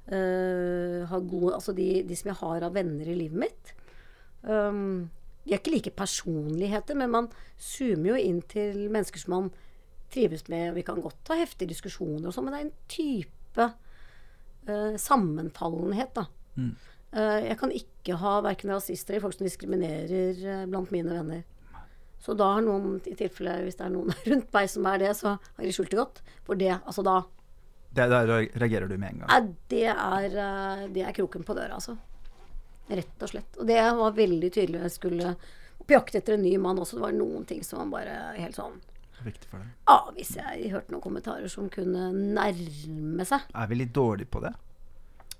[0.08, 3.72] Uh, har gode, altså de, de som jeg har av venner i livet mitt.
[4.40, 5.10] Um,
[5.44, 7.28] de er ikke like personligheter, men man
[7.60, 9.50] zoomer jo inn til mennesker som man
[10.12, 10.74] trives med.
[10.78, 13.68] Vi kan godt ha heftige diskusjoner og sånn, men det er en type
[14.68, 16.24] uh, sammenfallenhet, da.
[16.56, 16.72] Mm.
[17.12, 21.44] Uh, jeg kan ikke ha verken rasister eller folk som diskriminerer eh, blant mine venner.
[22.18, 25.14] Så da har noen, i tilfelle hvis det er noen rundt meg som er det,
[25.18, 26.22] så har de skjult det godt.
[26.46, 27.20] For det, altså da
[27.94, 28.28] det, Der
[28.60, 29.30] reagerer du med en gang.
[29.30, 31.96] Nei, det er, eh, det er kroken på døra, altså.
[32.88, 33.56] Rett og slett.
[33.60, 34.82] Og det var veldig tydelig.
[34.86, 35.32] Jeg skulle
[35.88, 36.98] på jakt etter en ny mann også.
[36.98, 38.78] Det var noen ting som var bare helt sånn
[39.24, 39.70] Viktig for deg.
[39.88, 43.48] Ja, hvis jeg hørte noen kommentarer som kunne nærme seg.
[43.50, 44.52] Er vi litt dårlige på det?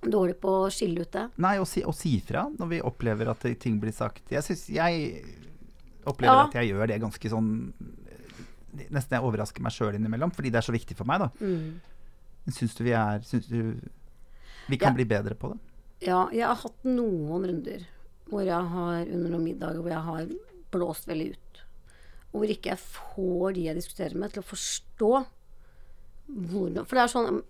[0.03, 1.25] Dårlig på å skille ut det.
[1.43, 4.25] Nei, å si, å si fra når vi opplever at ting blir sagt.
[4.35, 5.23] Jeg synes, jeg
[6.11, 6.47] opplever Ja.
[6.49, 7.51] at jeg gjør det ganske sånn
[8.93, 11.29] Nesten jeg overrasker meg sjøl innimellom, fordi det er så viktig for meg, da.
[11.41, 11.81] Mm.
[12.53, 13.81] Syns du vi er Syns du
[14.69, 14.97] vi kan Ja.
[14.99, 15.59] bli bedre på det?
[16.07, 17.87] Ja, jeg har hatt noen runder
[18.29, 20.29] hvor jeg har under noen middager hvor jeg har
[20.71, 21.63] blåst veldig ut.
[22.35, 25.13] Og hvor ikke jeg får de jeg diskuterer med, til å forstå
[26.29, 27.43] hvordan For det er sånn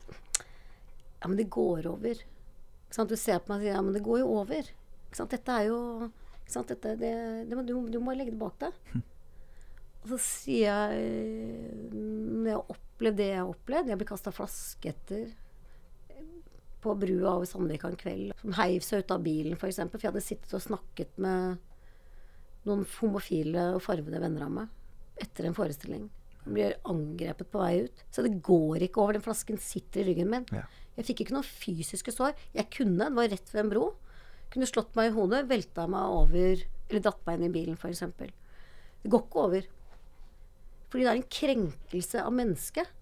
[1.20, 2.14] Ja, men det går over.
[2.94, 4.62] Du ser på meg og sier ja, men det går jo over.
[5.18, 5.78] Dette er jo?
[6.48, 7.12] Dette, det,
[7.50, 8.72] det, du, du må legge det bak deg.
[10.02, 14.32] Og så sier jeg Når jeg har opplevd det jeg har opplevd Jeg blir kasta
[14.32, 15.28] flaske etter
[16.78, 18.34] på brua over Sandvika en kveld.
[18.38, 19.60] Som heiv seg ut av bilen, f.eks.
[19.60, 21.56] For, eksempel, for jeg hadde sittet og snakket med
[22.68, 26.04] noen homofile og farvede venner av meg etter en forestilling.
[26.44, 28.04] Jeg blir angrepet på vei ut.
[28.14, 29.18] Så det går ikke over.
[29.18, 30.46] Den flasken sitter i ryggen min.
[30.54, 30.62] Ja.
[30.96, 32.38] Jeg fikk ikke noen fysiske sår.
[32.54, 33.88] Jeg kunne, det var rett ved en bro.
[34.52, 38.04] Kunne slått meg i hodet, velta meg over, eller datt meg inn i bilen, f.eks.
[39.02, 39.66] Det går ikke over.
[40.88, 42.94] Fordi det er en krenkelse av mennesket.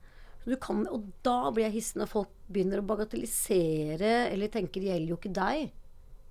[0.46, 4.92] Du kan, og da blir jeg hissig når folk begynner å bagatellisere eller tenker det
[4.92, 5.72] gjelder jo ikke deg.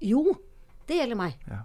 [0.08, 0.22] Jo,
[0.88, 1.42] det gjelder meg.
[1.52, 1.64] Ja.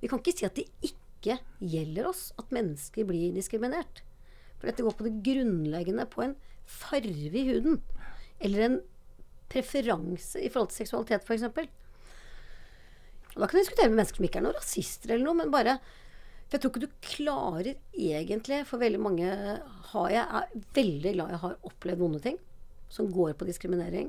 [0.00, 4.04] Vi kan ikke si at det ikke gjelder oss at mennesker blir diskriminert.
[4.60, 6.36] For dette går på det grunnleggende på en
[6.70, 7.80] farve i huden.
[8.38, 8.78] Eller en
[9.50, 11.70] preferanse i forhold til seksualitet, f.eks.
[13.36, 15.78] Da kan du diskutere med mennesker som ikke er noen rasister eller noe, men bare
[16.50, 19.34] For jeg tror ikke du klarer egentlig For veldig mange
[19.92, 22.40] har jeg er veldig glad jeg har opplevd vonde ting
[22.90, 24.08] som går på diskriminering.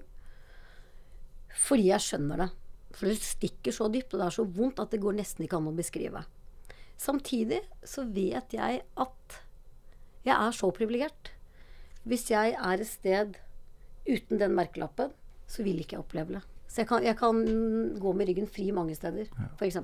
[1.53, 2.47] Fordi jeg skjønner det.
[2.97, 5.59] For det stikker så dypt, og det er så vondt at det går nesten ikke
[5.59, 6.23] an å beskrive.
[6.97, 9.37] Samtidig så vet jeg at
[10.25, 11.31] jeg er så privilegert.
[12.09, 13.37] Hvis jeg er et sted
[14.07, 15.13] uten den merkelappen,
[15.49, 16.43] så vil ikke jeg oppleve det.
[16.71, 17.39] Så jeg kan, jeg kan
[17.99, 19.49] gå med ryggen fri mange steder, Ja.
[19.59, 19.77] f.eks.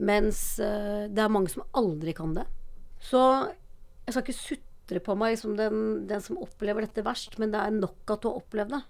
[0.00, 2.46] Mens uh, det er mange som aldri kan det.
[3.04, 3.20] Så
[4.06, 7.60] jeg skal ikke sutre på meg som den, den som opplever dette verst, men det
[7.60, 8.80] er nok at du har opplevd det.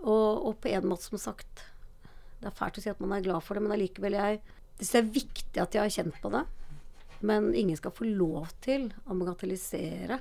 [0.00, 1.64] Og, og på en måte, som sagt
[2.38, 4.36] Det er fælt å si at man er glad for det, men allikevel jeg
[4.78, 6.44] Det er viktig at jeg har kjent på det.
[7.26, 10.20] Men ingen skal få lov til å bagatellisere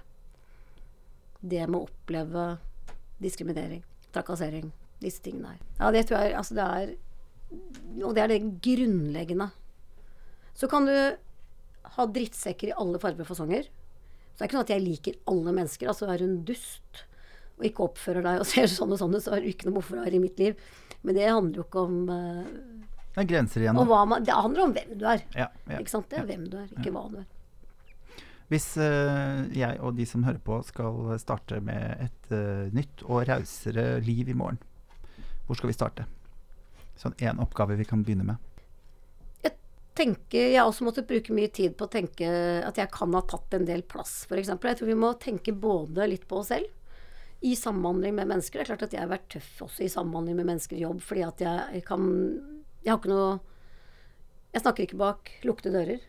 [1.45, 2.45] det med å oppleve
[3.21, 4.71] diskriminering, trakassering,
[5.01, 5.61] disse tingene her.
[5.79, 9.51] Ja, det tror jeg Altså, det er Og det er det grunnleggende.
[10.57, 10.95] Så kan du
[11.97, 13.67] ha drittsekker i alle farger og fasonger.
[13.67, 15.89] Så det er ikke sånn at jeg liker alle mennesker.
[15.89, 17.05] Altså er du en dust
[17.57, 19.79] og ikke oppfører deg og ser sånn og sånn ut, så har du ikke noe
[19.79, 20.59] hvorfor å være i mitt liv.
[21.05, 22.43] Men det handler jo ikke om uh,
[23.15, 23.79] Det er grenser igjen.
[23.79, 25.25] man, Det handler om hvem du er.
[25.37, 25.79] Ja, ja.
[25.79, 26.09] Ikke sant?
[26.11, 27.27] Det er hvem du er, ikke hva du er.
[28.47, 33.25] Hvis uh, jeg og de som hører på skal starte med et uh, nytt og
[33.27, 34.61] rausere liv i morgen,
[35.47, 36.05] hvor skal vi starte?
[36.99, 38.37] Sånn én oppgave vi kan begynne med.
[39.45, 39.53] Jeg
[39.97, 42.27] tenker, Jeg også måttet bruke mye tid på å tenke
[42.65, 44.49] at jeg kan ha tatt en del plass, f.eks.
[44.49, 46.73] Jeg tror vi må tenke både litt på oss selv
[47.45, 48.59] i samhandling med mennesker.
[48.59, 51.01] Det er klart at jeg har vært tøff også i samhandling med mennesker i jobb,
[51.05, 52.05] fordi at jeg kan
[52.83, 53.39] Jeg har ikke noe
[54.53, 56.05] Jeg snakker ikke bak lukkede dører.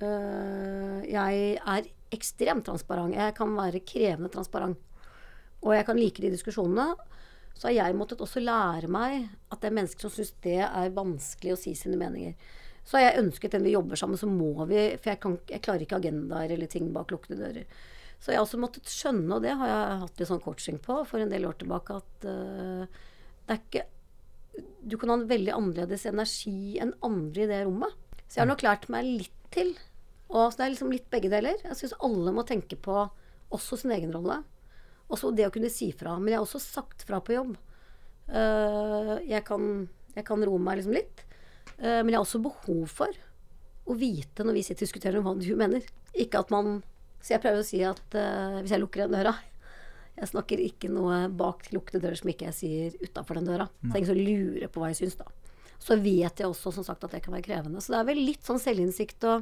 [0.00, 3.14] Uh, jeg er ekstremt transparent.
[3.14, 4.78] Jeg kan være krevende transparent.
[5.60, 6.94] Og jeg kan like de diskusjonene.
[7.60, 10.94] Så har jeg måttet også lære meg at det er mennesker som syns det er
[10.96, 12.32] vanskelig å si sine meninger.
[12.88, 15.62] Så har jeg ønsket den vi jobber sammen, så må vi For jeg, kan, jeg
[15.66, 17.82] klarer ikke agendaer eller ting bak lukkede dører.
[18.20, 20.96] Så jeg har også måttet skjønne, og det har jeg hatt litt sånn coaching på
[21.08, 23.04] for en del år tilbake, at uh,
[23.46, 23.86] det er ikke
[24.90, 27.92] Du kan ha en veldig annerledes energi enn andre i det rommet.
[28.24, 29.74] Så jeg har nok lært meg litt til.
[30.32, 31.60] Og så det er liksom litt begge deler.
[31.64, 32.96] Jeg syns alle må tenke på
[33.54, 34.40] også sin egen rolle.
[35.10, 36.16] Også det å kunne si fra.
[36.18, 37.56] Men jeg har også sagt fra på jobb.
[38.30, 39.64] Uh, jeg, kan,
[40.14, 41.24] jeg, kan, roe meg liksom litt.
[41.80, 43.20] Uh, men jeg har også behov for
[43.90, 45.86] å vite når vi sitter og diskuterer om hva du mener.
[46.14, 46.80] Ikke at man
[47.20, 49.34] Så jeg prøver å si at uh, hvis jeg lukker den døra
[50.16, 53.66] Jeg snakker ikke noe bak lukkede dører som ikke jeg sier utafor den døra.
[53.80, 55.26] Så jeg er ingen så lurer på hva jeg syns, da.
[55.80, 57.80] Så vet jeg også som sagt at det kan være krevende.
[57.80, 59.38] Så det er vel litt sånn selvinnsikt å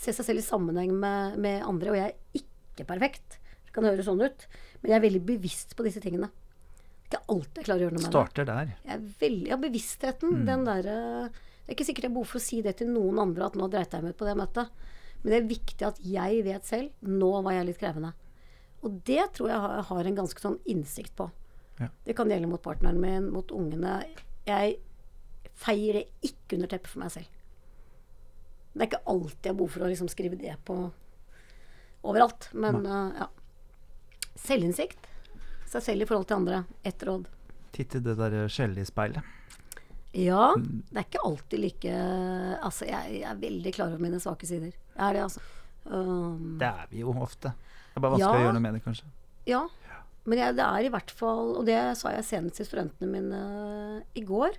[0.00, 1.92] se seg selv i sammenheng med, med andre.
[1.92, 3.36] Og jeg er ikke perfekt.
[3.66, 4.46] Det kan høres sånn ut.
[4.84, 6.28] Men jeg er veldig bevisst på disse tingene.
[7.08, 8.72] Ikke alltid jeg klarer å gjøre noe med Starter der.
[8.84, 10.34] Jeg er veldig, ja, bevisstheten.
[10.34, 10.42] Mm.
[10.48, 10.96] Den derre
[11.32, 13.56] Det er ikke sikkert jeg har behov for å si det til noen andre at
[13.56, 14.82] nå dreit jeg meg ut på det møtet.
[15.22, 18.10] Men det er viktig at jeg vet selv nå var jeg litt krevende.
[18.84, 21.30] Og det tror jeg har, har en ganske sånn innsikt på.
[21.80, 21.88] Ja.
[22.04, 24.02] Det kan gjelde mot partneren min, mot ungene.
[24.44, 24.76] Jeg
[25.56, 27.40] feier det ikke under teppet for meg selv.
[28.74, 30.76] Det er ikke alltid jeg har behov for å liksom skrive det på
[32.04, 32.50] overalt.
[32.52, 33.30] Men uh, ja.
[34.38, 35.06] Selvinnsikt.
[35.70, 36.64] Seg selv i forhold til andre.
[36.86, 37.26] Ett råd.
[37.74, 39.22] Titte det der skjellet i speilet.
[40.14, 40.52] Ja.
[40.54, 41.94] Det er ikke alltid like
[42.62, 44.70] Altså, jeg, jeg er veldig klar over mine svake sider.
[44.70, 45.40] Jeg er det, altså.
[45.84, 47.50] Um, Det er vi jo ofte.
[47.50, 48.38] Det er bare vanskelig Ja.
[48.38, 49.10] å gjøre noe med det, kanskje.
[49.50, 49.64] Ja.
[50.24, 53.40] Men jeg, det er i hvert fall Og det sa jeg senest til studentene mine
[54.16, 54.54] i går.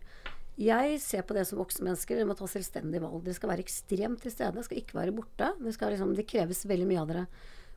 [0.62, 2.16] Jeg ser på det som voksne mennesker.
[2.16, 3.24] Dere må ta selvstendige valg.
[3.26, 4.54] Dere skal være ekstremt til stede.
[4.56, 5.50] Dere skal ikke være borte.
[5.60, 7.26] Det, skal liksom, det kreves veldig mye av dere.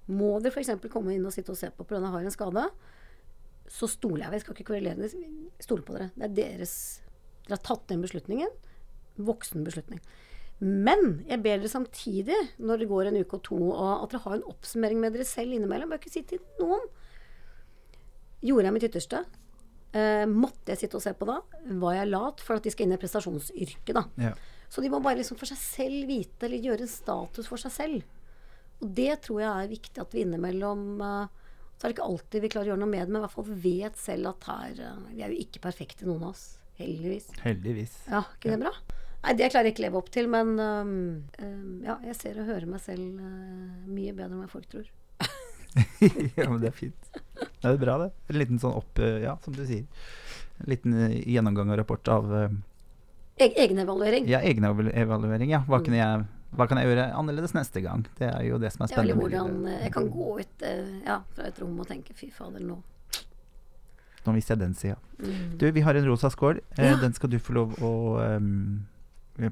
[0.09, 0.88] Må dere f.eks.
[0.92, 2.00] komme inn og sitte og se på pga.
[2.09, 2.64] har en skade,
[3.68, 4.38] så stoler jeg.
[4.38, 5.11] Jeg skal ikke kverulere.
[5.61, 6.11] Stole på dere.
[6.16, 6.78] Det er deres
[7.48, 8.50] Dere har tatt den beslutningen.
[9.24, 10.02] Voksen beslutning.
[10.61, 14.36] Men jeg ber dere samtidig, når det går en uke og to, at dere har
[14.36, 15.88] en oppsummering med dere selv innimellom.
[15.88, 16.84] Bør ikke si til noen.
[18.44, 19.22] Gjorde jeg mitt ytterste?
[19.96, 21.38] Eh, måtte jeg sitte og se på da?
[21.80, 24.04] Var jeg lat for at de skal inn i prestasjonsyrket, da?
[24.20, 24.34] Ja.
[24.68, 27.72] Så de må bare liksom for seg selv vite, eller gjøre en status for seg
[27.72, 28.17] selv.
[28.78, 32.44] Og det tror jeg er viktig at vi innimellom eh, Så er det ikke alltid
[32.44, 34.84] vi klarer å gjøre noe med det, men i hvert fall vet selv at her
[34.84, 36.46] eh, Vi er jo ikke perfekte, noen av oss.
[36.78, 37.32] Heldigvis.
[37.42, 37.98] Heldigvis.
[38.06, 38.72] Ja, ikke det bra?
[39.24, 40.92] Nei, det klarer jeg ikke å leve opp til, men um,
[41.82, 44.86] ja, jeg ser og hører meg selv uh, mye bedre enn hva folk tror.
[46.38, 47.08] ja, men det er fint.
[47.34, 48.12] Det er bra, det.
[48.30, 49.02] En liten sånn opp...
[49.02, 50.06] Ja, som du sier.
[50.62, 52.46] En liten gjennomgang og rapport av uh,
[53.38, 54.26] E Egenevaluering.
[54.26, 55.50] ja, egenevaluering.
[55.50, 55.60] Ja.
[55.66, 56.22] Hva, kunne jeg,
[56.57, 58.07] hva kan jeg gjøre annerledes neste gang?
[58.18, 59.20] Det er jo det som er Det er spennende.
[59.20, 62.62] hvordan øh, jeg kan gå ut øh, ja, fra et rom og tenke fy fader,
[62.64, 62.78] nå.
[64.26, 64.96] Nå viser jeg den sida.
[65.18, 65.59] Mm.
[65.61, 66.61] Du, vi har en rosa skål.
[66.78, 66.96] Eh, Ja.
[67.01, 67.92] Den skal du få lov å
[68.36, 68.86] um,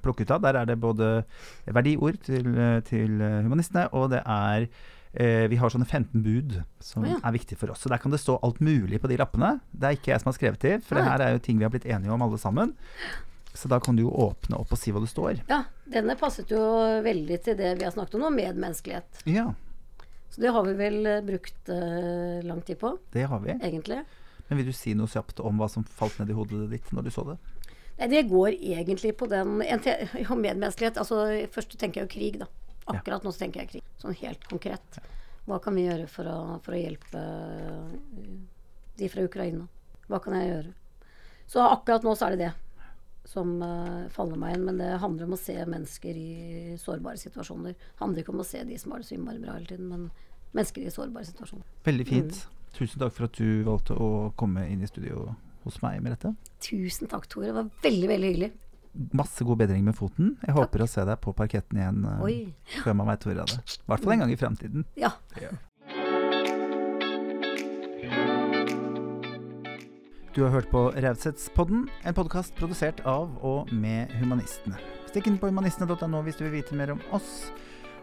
[0.02, 0.42] plukke ut av.
[0.42, 1.24] Der er det både
[1.66, 4.66] verdiord til, eh, til eh, humanistene, og det er
[5.14, 7.20] eh, Vi har sånne 15 bud som oh, ja.
[7.22, 7.84] er viktige for oss.
[7.84, 9.60] Så der kan det stå alt mulig på de lappene.
[9.72, 11.64] Det er ikke jeg som har skrevet de, for det her er jo ting vi
[11.64, 12.74] har blitt enige om alle sammen.
[13.56, 15.40] Så da kan du jo åpne opp og si hva det står.
[15.48, 16.60] Ja, denne passet jo
[17.04, 19.22] veldig til det vi har snakket om nå, medmenneskelighet.
[19.30, 19.52] Ja,
[20.28, 23.54] Så det har vi vel øh, brukt uh, lang tid på, det har vi.
[23.56, 24.02] egentlig.
[24.48, 27.06] Men vil du si noe kjapt om hva som falt ned i hodet ditt når
[27.06, 27.36] du så det?
[27.96, 31.00] Nei, det går egentlig på den ja, medmenneskelighet.
[31.00, 31.22] Altså,
[31.54, 32.50] først tenker jeg jo krig, da.
[32.92, 33.86] Akkurat nå så tenker jeg krig.
[34.02, 35.00] Sånn helt konkret.
[35.46, 38.36] Hva kan vi gjøre for å, for å hjelpe øh,
[38.98, 39.64] de fra Ukraina?
[40.10, 40.76] Hva kan jeg gjøre?
[41.50, 42.52] Så akkurat nå så er det det
[43.26, 47.74] som uh, faller meg inn, men det handler om å se mennesker i sårbare situasjoner.
[47.74, 49.88] Det handler ikke om å se de som har det så innmari bra hele tiden,
[49.90, 50.06] men
[50.56, 51.66] mennesker i sårbare situasjoner.
[51.86, 52.38] Veldig fint.
[52.38, 52.70] Mm.
[52.76, 55.30] Tusen takk for at du valgte å komme inn i studio
[55.66, 56.32] hos meg med dette.
[56.62, 57.50] Tusen takk, Tore.
[57.50, 58.50] Det var veldig, veldig hyggelig.
[59.16, 60.36] Masse god bedring med foten.
[60.40, 60.58] Jeg takk.
[60.62, 62.26] håper å se deg på parketten igjen uh,
[62.78, 63.62] før man veit ordet av det.
[63.76, 64.86] I hvert fall en gang i fremtiden.
[65.00, 65.12] Ja.
[65.42, 65.50] ja.
[70.36, 74.76] Du har hørt på Raushetspodden, en podkast produsert av og med Humanistene.
[75.08, 77.46] Stikk inn på humanistene.no hvis du vil vite mer om oss.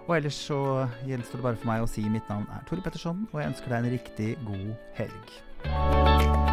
[0.08, 0.58] Og ellers så
[1.06, 3.70] gjenstår det bare for meg å si mitt navn er Tore Petterson, og jeg ønsker
[3.70, 6.53] deg en riktig god helg.